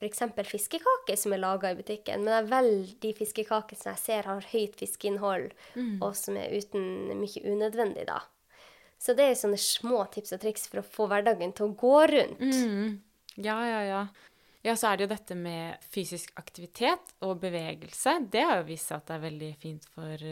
f.eks. 0.00 0.22
fiskekaker 0.48 1.18
som 1.20 1.34
er 1.36 1.42
laga 1.42 1.74
i 1.74 1.76
butikken, 1.76 2.22
men 2.24 2.38
jeg 2.38 2.46
velger 2.48 2.94
de 3.02 3.10
fiskekakene 3.18 3.76
som 3.82 3.90
jeg 3.90 4.00
ser 4.00 4.28
har 4.30 4.46
høyt 4.48 4.78
fiskeinnhold, 4.80 5.50
og 6.00 6.16
som 6.16 6.38
er 6.40 6.54
uten 6.56 7.12
mye 7.20 7.42
unødvendig, 7.44 8.06
da. 8.08 8.22
Så 8.96 9.12
det 9.18 9.26
er 9.28 9.36
sånne 9.36 9.60
små 9.60 10.06
tips 10.08 10.32
og 10.32 10.40
triks 10.40 10.68
for 10.72 10.80
å 10.80 10.86
få 10.88 11.08
hverdagen 11.10 11.52
til 11.52 11.68
å 11.68 11.76
gå 11.76 11.98
rundt. 12.14 12.40
Ja, 13.36 13.58
ja, 13.66 13.82
ja. 13.84 14.02
Ja, 14.62 14.76
så 14.78 14.88
er 14.92 14.96
det 14.96 15.04
jo 15.04 15.12
dette 15.12 15.34
med 15.36 15.84
fysisk 15.90 16.32
aktivitet 16.38 17.12
og 17.26 17.40
bevegelse. 17.42 18.14
Det 18.30 18.44
har 18.46 18.60
jo 18.62 18.68
vist 18.68 18.88
seg 18.88 19.02
at 19.02 19.08
det 19.10 19.16
er 19.16 19.24
veldig 19.28 19.52
fint 19.58 19.88
for 19.92 20.22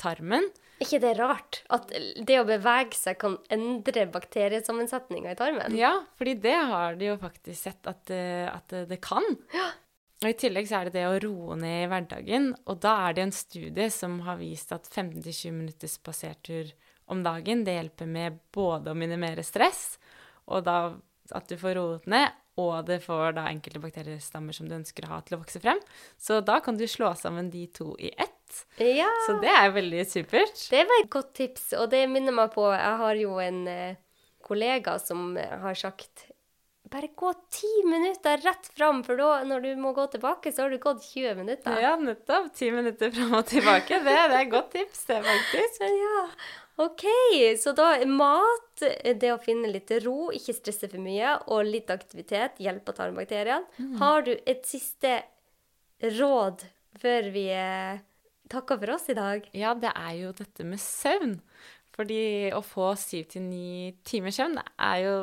tarmen. 0.00 0.48
ikke 0.80 1.00
det 1.02 1.12
rart 1.18 1.60
at 1.68 1.92
det 1.92 2.38
å 2.40 2.46
bevege 2.48 2.96
seg 2.96 3.18
kan 3.20 3.36
endre 3.52 4.06
bakteriesammensetninga 4.14 5.34
i 5.34 5.38
tarmen? 5.38 5.76
Ja, 5.76 5.92
fordi 6.16 6.38
det 6.40 6.56
har 6.56 6.96
de 6.96 7.12
jo 7.12 7.18
faktisk 7.20 7.68
sett 7.68 7.90
at, 7.90 8.10
eh, 8.10 8.48
at 8.48 8.72
det 8.88 9.00
kan. 9.04 9.26
Og 10.20 10.28
I 10.28 10.36
tillegg 10.36 10.68
så 10.68 10.80
er 10.80 10.88
det 10.88 10.98
det 10.98 11.06
å 11.08 11.20
roe 11.22 11.56
ned 11.56 11.86
i 11.86 11.88
hverdagen. 11.88 12.50
Og 12.68 12.80
da 12.84 12.96
er 13.06 13.16
det 13.16 13.22
en 13.24 13.32
studie 13.32 13.88
som 13.92 14.18
har 14.26 14.36
vist 14.40 14.72
at 14.76 14.88
15-20 14.88 15.54
minutters 15.56 15.96
spasertur 15.96 16.72
om 17.10 17.22
dagen, 17.24 17.64
det 17.64 17.74
hjelper 17.74 18.06
med 18.06 18.36
både 18.54 18.92
å 18.92 18.98
minimere 18.98 19.42
stress, 19.42 19.98
og 20.46 20.62
da 20.68 20.76
at 21.34 21.48
du 21.50 21.56
får 21.58 21.76
roet 21.78 22.06
ned, 22.10 22.36
og 22.60 22.84
det 22.88 23.00
får 23.04 23.36
da 23.38 23.46
enkelte 23.50 23.82
bakteriestammer 23.82 24.54
som 24.54 24.68
du 24.68 24.76
ønsker 24.76 25.06
å 25.06 25.14
ha 25.14 25.20
til 25.24 25.36
å 25.36 25.40
vokse 25.42 25.62
frem. 25.62 25.80
Så 26.20 26.40
da 26.44 26.58
kan 26.62 26.78
du 26.78 26.86
slå 26.90 27.12
sammen 27.18 27.50
de 27.52 27.64
to 27.74 27.94
i 27.98 28.12
ett. 28.12 28.39
Ja. 28.80 29.08
Så 29.26 29.38
det 29.42 29.52
er 29.52 29.72
veldig 29.74 30.04
supert. 30.08 30.66
Det 30.72 30.82
var 30.88 31.02
et 31.02 31.10
godt 31.12 31.32
tips, 31.38 31.70
og 31.78 31.90
det 31.92 32.04
minner 32.10 32.34
meg 32.36 32.52
på 32.54 32.66
Jeg 32.72 32.98
har 33.04 33.20
jo 33.20 33.38
en 33.42 33.62
eh, 33.70 33.98
kollega 34.46 34.98
som 35.02 35.32
eh, 35.38 35.56
har 35.62 35.78
sagt 35.78 36.30
bare 36.90 37.06
gå 37.14 37.32
ti 37.54 37.70
minutter 37.86 38.40
rett 38.42 38.66
fram, 38.74 39.04
for 39.06 39.18
da, 39.20 39.44
når 39.46 39.60
du 39.62 39.68
må 39.78 39.92
gå 39.94 40.06
tilbake, 40.10 40.50
så 40.52 40.64
har 40.64 40.72
du 40.72 40.78
gått 40.82 41.04
20 41.12 41.36
minutter. 41.38 41.76
Ja, 41.78 41.92
nettopp. 42.00 42.48
Ti 42.56 42.70
minutter 42.74 43.12
fram 43.14 43.36
og 43.38 43.46
tilbake. 43.46 44.00
Det, 44.02 44.10
det 44.10 44.16
er 44.24 44.34
et 44.40 44.50
godt 44.50 44.72
tips, 44.74 45.04
det, 45.10 45.20
faktisk. 45.28 45.84
Ja, 46.00 46.24
OK. 46.82 47.04
Så 47.60 47.74
da 47.78 47.92
er 48.00 48.10
mat, 48.10 48.82
det 48.82 49.30
å 49.30 49.38
finne 49.42 49.70
litt 49.70 49.92
ro, 50.02 50.32
ikke 50.34 50.56
stresse 50.56 50.88
for 50.90 51.02
mye, 51.04 51.36
og 51.52 51.68
litt 51.68 51.92
aktivitet 51.94 52.58
hjelper 52.64 52.96
tarmbakteriene. 52.98 53.94
Har 54.00 54.26
du 54.26 54.32
et 54.34 54.66
siste 54.66 55.20
råd 56.18 56.64
før 56.98 57.30
vi 57.34 57.46
eh, 57.54 58.00
takker 58.50 58.80
for 58.80 58.96
oss 58.96 59.08
i 59.12 59.16
dag? 59.18 59.46
Ja, 59.56 59.74
det 59.78 59.92
er 59.94 60.16
jo 60.18 60.34
dette 60.36 60.66
med 60.66 60.82
søvn. 60.82 61.38
Fordi 61.96 62.50
å 62.54 62.60
få 62.64 62.92
syv 62.98 63.26
til 63.32 63.44
ni 63.48 63.90
timers 64.06 64.38
søvn 64.38 64.60
er 64.60 65.00
jo 65.04 65.16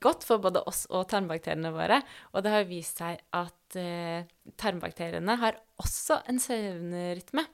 godt 0.00 0.24
for 0.24 0.40
både 0.42 0.62
oss 0.68 0.84
og 0.88 1.08
tarmbakteriene 1.10 1.72
våre. 1.74 2.00
Og 2.34 2.44
det 2.44 2.52
har 2.54 2.68
vist 2.68 3.00
seg 3.02 3.20
at 3.36 3.78
eh, 3.78 4.28
tarmbakteriene 4.60 5.36
har 5.40 5.58
også 5.80 6.20
en 6.30 6.40
søvnrytme. 6.42 7.44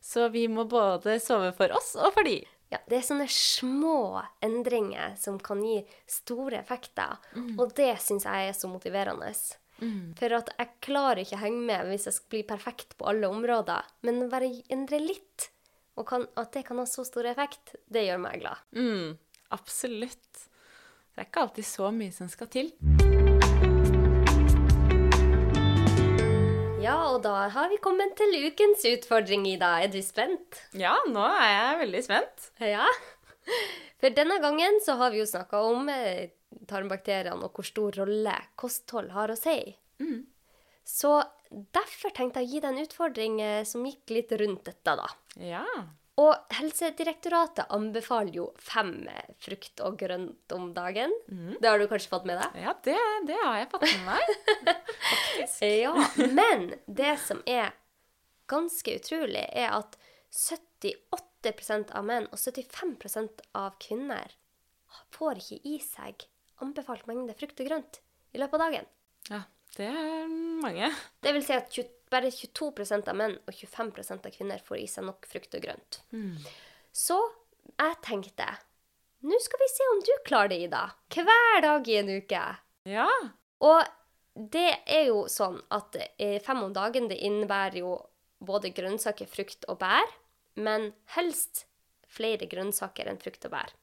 Så 0.00 0.28
vi 0.34 0.46
må 0.50 0.64
både 0.68 1.18
sove 1.22 1.52
for 1.56 1.74
oss 1.76 1.94
og 1.98 2.14
for 2.16 2.28
de. 2.28 2.40
Ja, 2.68 2.82
det 2.84 2.98
er 2.98 3.06
sånne 3.06 3.28
små 3.32 4.20
endringer 4.44 5.14
som 5.20 5.38
kan 5.40 5.62
gi 5.64 5.78
store 6.10 6.58
effekter, 6.60 7.16
og 7.56 7.72
det 7.78 7.94
syns 8.04 8.26
jeg 8.28 8.50
er 8.50 8.56
så 8.56 8.68
motiverende. 8.68 9.30
For 10.18 10.34
at 10.34 10.50
jeg 10.58 10.74
klarer 10.84 11.22
ikke 11.22 11.38
å 11.38 11.44
henge 11.44 11.62
med 11.68 11.86
hvis 11.90 12.08
jeg 12.08 12.16
skal 12.16 12.34
bli 12.34 12.42
perfekt 12.48 12.96
på 12.98 13.06
alle 13.10 13.30
områder, 13.30 13.86
men 14.06 14.24
å 14.24 14.30
bare 14.32 14.50
endre 14.74 15.00
litt, 15.02 15.50
og 15.98 16.06
kan, 16.08 16.26
at 16.38 16.52
det 16.54 16.64
kan 16.66 16.78
ha 16.78 16.86
så 16.86 17.04
stor 17.06 17.26
effekt, 17.30 17.76
det 17.90 18.06
gjør 18.06 18.22
meg 18.22 18.42
glad. 18.42 18.62
Mm, 18.74 19.16
absolutt. 19.54 20.46
Det 21.14 21.24
er 21.24 21.30
ikke 21.30 21.46
alltid 21.46 21.66
så 21.66 21.90
mye 21.94 22.14
som 22.14 22.30
skal 22.30 22.50
til. 22.52 22.72
Ja, 26.78 26.96
og 27.10 27.20
da 27.26 27.48
har 27.52 27.68
vi 27.68 27.80
kommet 27.82 28.14
til 28.16 28.36
ukens 28.46 28.84
utfordring, 28.88 29.42
Ida. 29.50 29.74
Er 29.82 29.90
du 29.92 29.98
spent? 30.00 30.62
Ja, 30.78 30.94
nå 31.10 31.24
er 31.26 31.50
jeg 31.50 31.80
veldig 31.82 32.02
spent. 32.06 32.50
Ja. 32.62 32.86
For 33.98 34.14
denne 34.14 34.38
gangen 34.40 34.78
så 34.84 34.94
har 35.00 35.10
vi 35.12 35.20
jo 35.20 35.26
snakka 35.26 35.60
om 35.68 35.90
eh, 35.90 36.30
tarmbakteriene 36.68 37.44
og 37.44 37.54
hvor 37.56 37.66
stor 37.66 38.00
rolle 38.00 38.34
kosthold 38.58 39.12
har 39.14 39.32
å 39.32 39.38
si. 39.38 39.58
Så 40.88 41.12
derfor 41.50 42.14
tenkte 42.16 42.40
jeg 42.40 42.48
å 42.48 42.52
gi 42.52 42.60
deg 42.64 42.72
en 42.72 42.84
utfordring 42.86 43.40
eh, 43.44 43.62
som 43.68 43.84
gikk 43.86 44.14
litt 44.16 44.34
rundt 44.40 44.64
dette, 44.68 44.94
da. 44.96 45.08
Ja. 45.42 45.64
Og 46.18 46.54
Helsedirektoratet 46.56 47.68
anbefaler 47.74 48.34
jo 48.40 48.46
fem 48.58 48.94
eh, 49.10 49.34
frukt 49.44 49.82
og 49.84 49.98
grønt 50.00 50.54
om 50.56 50.70
dagen. 50.74 51.12
Det 51.60 51.68
har 51.68 51.78
du 51.78 51.86
kanskje 51.90 52.10
fått 52.10 52.26
med 52.30 52.40
deg? 52.40 52.56
Ja, 52.64 52.74
det, 52.88 52.96
det 53.28 53.36
har 53.42 53.60
jeg 53.60 53.70
fått 53.74 53.86
med 53.86 54.08
meg. 54.08 54.32
Faktisk. 55.12 55.62
Ja, 55.68 55.92
men 56.32 56.72
det 56.86 57.14
som 57.22 57.44
er 57.46 57.76
ganske 58.48 58.96
utrolig, 58.98 59.44
er 59.52 59.76
at 59.76 60.00
78% 60.32 61.94
av 61.94 62.08
menn 62.08 62.26
og 62.32 62.40
75% 62.40 63.44
av 63.60 63.76
kvinner 63.82 64.34
får 65.14 65.44
ikke 65.44 65.60
i 65.68 65.78
seg 65.84 66.26
anbefalt 66.64 67.06
mengde 67.10 67.36
frukt 67.38 67.60
og 67.62 67.68
grønt 67.70 68.00
i 68.34 68.40
løpet 68.42 68.58
av 68.58 68.64
dagen. 68.66 68.88
Ja, 69.28 69.42
det 69.76 69.88
er 69.88 70.30
mange. 70.62 70.90
Det 71.24 71.32
vil 71.36 71.44
si 71.44 71.56
at 71.56 71.68
20, 71.74 71.90
bare 72.12 72.30
22% 72.34 73.10
av 73.12 73.18
menn 73.18 73.36
og 73.42 73.52
25% 73.52 74.28
av 74.28 74.34
kvinner 74.34 74.62
får 74.64 74.80
i 74.80 74.88
seg 74.90 75.06
nok 75.08 75.28
frukt 75.28 75.54
og 75.58 75.64
grønt. 75.64 76.00
Så 76.92 77.18
jeg 77.68 78.00
tenkte 78.06 78.48
nå 79.26 79.38
skal 79.42 79.58
vi 79.58 79.66
se 79.72 79.86
om 79.92 80.00
du 80.06 80.12
klarer 80.28 80.52
det, 80.52 80.60
Ida. 80.68 80.84
Hver 81.10 81.62
dag 81.64 81.88
i 81.90 81.96
en 81.98 82.10
uke. 82.20 82.42
Ja. 82.86 83.08
Og 83.66 83.80
det 84.54 84.68
er 84.86 85.08
jo 85.08 85.24
sånn 85.26 85.58
at 85.74 85.98
fem 86.46 86.60
om 86.62 86.72
dagen 86.76 87.08
det 87.10 87.18
innebærer 87.26 87.80
jo 87.80 87.96
både 88.38 88.70
grønnsaker, 88.70 89.26
frukt 89.26 89.66
og 89.66 89.80
bær, 89.80 90.06
men 90.54 90.92
helst 91.16 91.64
flere 92.06 92.46
grønnsaker 92.46 93.10
enn 93.10 93.18
frukt 93.18 93.42
og 93.50 93.56
bær. 93.56 93.74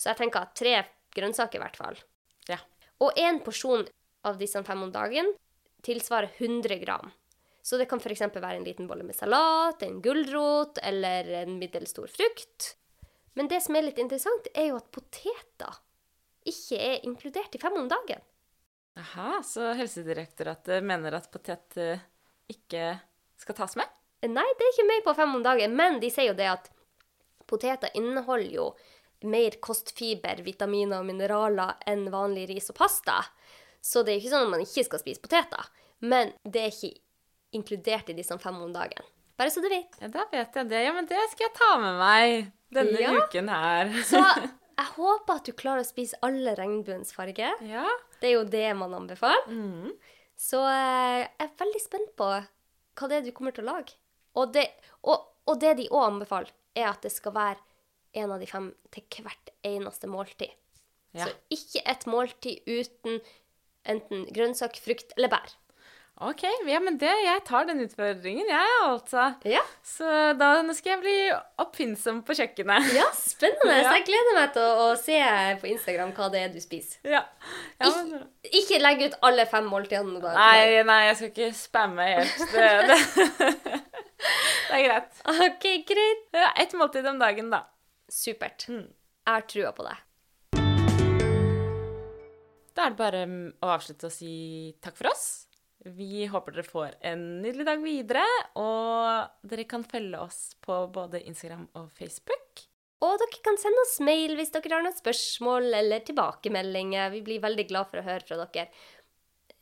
Så 0.00 0.08
jeg 0.08 0.18
tenker 0.22 0.46
at 0.48 0.56
tre 0.58 0.72
grønnsaker 1.16 1.60
i 1.60 1.62
hvert 1.62 1.78
fall. 1.78 1.98
Ja. 2.50 2.58
Og 3.02 3.16
én 3.18 3.40
porsjon 3.44 3.86
av 4.26 4.38
disse 4.40 4.60
fem 4.66 4.84
om 4.84 4.92
dagen 4.94 5.32
tilsvarer 5.82 6.30
100 6.38 6.78
gram. 6.82 7.10
Så 7.62 7.78
det 7.78 7.86
kan 7.90 8.00
f.eks. 8.02 8.24
være 8.34 8.58
en 8.58 8.66
liten 8.66 8.88
bolle 8.90 9.06
med 9.06 9.14
salat, 9.14 9.82
en 9.82 10.00
gulrot 10.02 10.80
eller 10.82 11.28
en 11.44 11.58
middels 11.60 11.94
stor 11.94 12.10
frukt. 12.10 12.72
Men 13.38 13.48
det 13.48 13.62
som 13.64 13.76
er 13.78 13.86
litt 13.86 14.00
interessant, 14.02 14.50
er 14.54 14.72
jo 14.72 14.80
at 14.80 14.90
poteter 14.94 15.78
ikke 16.48 16.78
er 16.78 17.06
inkludert 17.06 17.54
i 17.54 17.60
fem 17.62 17.76
om 17.78 17.88
dagen. 17.90 18.22
Aha, 18.98 19.40
så 19.46 19.72
Helsedirektoratet 19.78 20.84
mener 20.84 21.14
at 21.16 21.30
potet 21.32 21.78
eh, 21.80 22.02
ikke 22.50 22.90
skal 23.40 23.56
tas 23.56 23.76
med? 23.78 23.88
Nei, 24.26 24.44
det 24.58 24.66
er 24.66 24.74
ikke 24.74 24.88
med 24.90 25.04
på 25.06 25.14
fem 25.18 25.38
om 25.38 25.44
dagen, 25.44 25.72
men 25.78 25.96
de 26.02 26.10
sier 26.12 26.30
jo 26.30 26.38
det 26.38 26.50
at 26.50 26.68
poteter 27.48 27.94
inneholder 27.98 28.52
jo 28.52 28.66
mer 29.28 29.56
kostfiber, 29.64 30.42
vitaminer 30.46 31.00
og 31.02 31.06
mineraler 31.08 31.76
enn 31.90 32.06
vanlig 32.12 32.48
ris 32.50 32.70
og 32.72 32.76
pasta. 32.78 33.20
Så 33.82 34.02
det 34.06 34.14
er 34.14 34.20
ikke 34.22 34.32
sånn 34.34 34.46
at 34.48 34.52
man 34.54 34.62
ikke 34.64 34.84
skal 34.86 35.02
spise 35.02 35.22
poteter. 35.24 35.68
Men 36.06 36.32
det 36.44 36.62
er 36.66 36.72
ikke 36.74 36.92
inkludert 37.58 38.10
i 38.10 38.16
disse 38.16 38.36
fem 38.42 38.58
om 38.62 38.72
dagen. 38.74 39.04
Bare 39.38 39.50
så 39.50 39.62
du 39.64 39.68
vet. 39.72 39.96
Ja, 40.00 40.08
da 40.12 40.24
vet 40.32 40.54
jeg 40.58 40.68
det. 40.70 40.82
Ja, 40.86 40.92
men 40.96 41.06
det 41.10 41.18
skal 41.32 41.48
jeg 41.48 41.54
ta 41.58 41.70
med 41.82 41.98
meg 42.00 42.50
denne 42.72 43.00
Ja. 43.02 43.12
uken 43.18 43.48
her. 43.52 43.90
Så 44.06 44.20
jeg 44.78 44.88
håper 44.96 45.34
at 45.40 45.48
du 45.48 45.52
klarer 45.58 45.82
å 45.84 45.88
spise 45.88 46.18
alle 46.22 46.54
regnbuens 46.58 47.12
farger. 47.16 47.54
ja. 47.66 47.86
Det 48.22 48.28
er 48.30 48.36
jo 48.36 48.44
det 48.46 48.68
man 48.78 48.92
anbefaler. 48.94 49.48
Mm. 49.50 49.88
Så 50.38 50.60
eh, 50.62 51.24
jeg 51.26 51.48
er 51.48 51.56
veldig 51.58 51.80
spent 51.82 52.12
på 52.18 52.28
hva 52.30 53.08
det 53.10 53.16
er 53.18 53.24
du 53.26 53.32
kommer 53.34 53.50
til 53.56 53.64
å 53.66 53.72
lage. 53.72 53.96
Og 54.38 54.52
det, 54.54 54.68
og, 55.02 55.24
og 55.50 55.58
det 55.60 55.72
de 55.80 55.88
òg 55.90 56.04
anbefaler, 56.06 56.52
er 56.78 56.86
at 56.92 57.02
det 57.02 57.10
skal 57.12 57.34
være 57.34 57.58
en 58.14 58.34
av 58.34 58.42
de 58.42 58.48
fem 58.48 58.72
til 58.94 59.24
hvert 59.24 59.54
eneste 59.66 60.10
måltid. 60.10 60.52
Ja. 61.12 61.28
Så 61.28 61.32
ikke 61.52 61.84
et 61.92 62.06
måltid 62.08 62.68
uten 62.68 63.20
enten 63.88 64.26
grønnsak, 64.32 64.78
frukt 64.80 65.14
eller 65.16 65.32
bær. 65.32 65.56
OK, 66.22 66.42
ja, 66.68 66.78
men 66.78 66.98
det, 67.00 67.10
jeg 67.24 67.40
tar 67.48 67.64
den 67.66 67.80
utfordringen, 67.82 68.46
jeg, 68.46 68.74
altså. 68.84 69.24
Ja, 69.48 69.62
Så 69.82 70.06
da 70.38 70.50
skal 70.76 70.92
jeg 70.92 71.00
bli 71.00 71.14
oppfinnsom 71.58 72.20
på 72.26 72.36
kjøkkenet. 72.38 72.92
ja 72.94 73.08
spennende. 73.16 73.80
Så 73.88 73.96
jeg 73.96 74.04
gleder 74.06 74.36
meg 74.36 74.52
til 74.54 74.68
å, 74.68 74.84
å 74.84 74.98
se 75.00 75.18
på 75.62 75.70
Instagram 75.72 76.12
hva 76.14 76.28
det 76.30 76.44
er 76.44 76.52
du 76.52 76.60
spiser. 76.62 77.00
Ja. 77.08 77.24
ja 77.80 77.90
men, 77.96 78.22
Ik 78.44 78.60
ikke 78.60 78.82
legg 78.84 79.02
ut 79.08 79.18
alle 79.26 79.48
fem 79.50 79.66
måltidene. 79.72 80.22
Da. 80.22 80.36
nei, 80.36 80.84
nei, 80.86 81.00
jeg 81.08 81.18
skal 81.18 81.32
ikke 81.32 81.50
spamme 81.58 82.08
helt. 82.12 82.46
Det, 82.52 82.70
det. 82.92 83.00
det 84.68 84.78
er 84.78 84.86
greit. 84.86 85.22
OK, 85.32 85.68
greit. 85.90 86.24
Ja, 86.36 86.52
Ett 86.62 86.76
måltid 86.78 87.08
om 87.08 87.18
dagen, 87.24 87.50
da. 87.50 87.64
Supert. 88.12 88.68
Mm. 88.68 88.88
Jeg 89.22 89.32
har 89.32 89.46
trua 89.48 89.72
på 89.76 89.86
det. 89.86 89.96
Da 92.72 92.86
er 92.86 92.92
det 92.92 92.98
bare 92.98 93.24
mm, 93.28 93.48
å 93.64 93.72
avslutte 93.74 94.08
å 94.08 94.12
si 94.12 94.34
takk 94.84 94.96
for 94.98 95.12
oss. 95.12 95.26
Vi 95.82 96.26
håper 96.30 96.54
dere 96.54 96.66
får 96.66 96.94
en 97.10 97.22
nydelig 97.42 97.66
dag 97.66 97.80
videre, 97.82 98.22
og 98.60 99.48
dere 99.50 99.66
kan 99.68 99.82
følge 99.86 100.20
oss 100.22 100.52
på 100.62 100.76
både 100.94 101.24
Instagram 101.26 101.66
og 101.78 101.90
Facebook. 101.96 102.66
Og 103.02 103.16
dere 103.18 103.42
kan 103.42 103.58
sende 103.58 103.82
oss 103.82 103.96
mail 104.04 104.36
hvis 104.38 104.52
dere 104.54 104.76
har 104.76 104.84
noen 104.84 104.94
spørsmål 104.94 105.72
eller 105.80 106.04
tilbakemeldinger. 106.06 107.10
Vi 107.16 107.22
blir 107.26 107.42
veldig 107.42 107.66
glad 107.70 107.90
for 107.90 107.98
å 107.98 108.06
høre 108.06 108.22
fra 108.28 108.38
dere. 108.44 108.68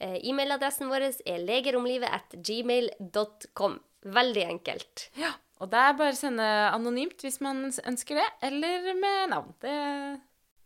Eh, 0.00 0.18
E-mailadressen 0.28 0.92
vår 0.92 1.08
er 1.08 1.46
legeromlivet 1.46 2.12
at 2.12 2.36
gmail.com. 2.36 3.78
Veldig 4.12 4.44
enkelt. 4.44 5.08
Ja, 5.20 5.32
og 5.60 5.70
det 5.72 5.80
er 5.80 5.96
bare 5.98 6.14
å 6.14 6.18
sende 6.18 6.46
anonymt 6.72 7.24
hvis 7.24 7.40
man 7.44 7.66
ønsker 7.68 8.14
det, 8.20 8.28
eller 8.48 8.92
med 8.96 9.34
navn. 9.34 9.50
Det 9.60 9.74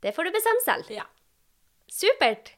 Det 0.05 0.13
får 0.15 0.25
du 0.25 0.31
bestemme 0.35 0.63
selv. 0.65 0.91
Ja. 0.93 1.07
Supert! 1.89 2.53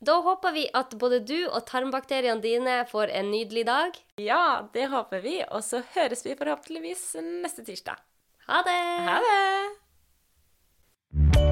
Da 0.00 0.20
håper 0.24 0.52
vi 0.52 0.68
at 0.72 0.94
både 1.00 1.18
du 1.20 1.48
og 1.48 1.66
tarmbakteriene 1.68 2.40
dine 2.40 2.86
får 2.88 3.10
en 3.12 3.30
nydelig 3.30 3.66
dag. 3.66 3.92
ja, 4.16 4.68
det 4.72 4.88
håper 4.88 5.20
vi, 5.20 5.44
og 5.50 5.62
så 5.64 5.82
høres 5.94 6.24
vi 6.24 6.36
forhåpentligvis 6.36 7.16
neste 7.42 7.64
tirsdag. 7.64 7.96
Ha 8.48 8.62
det! 8.64 8.80
Ha 9.10 9.20
det! 9.28 11.49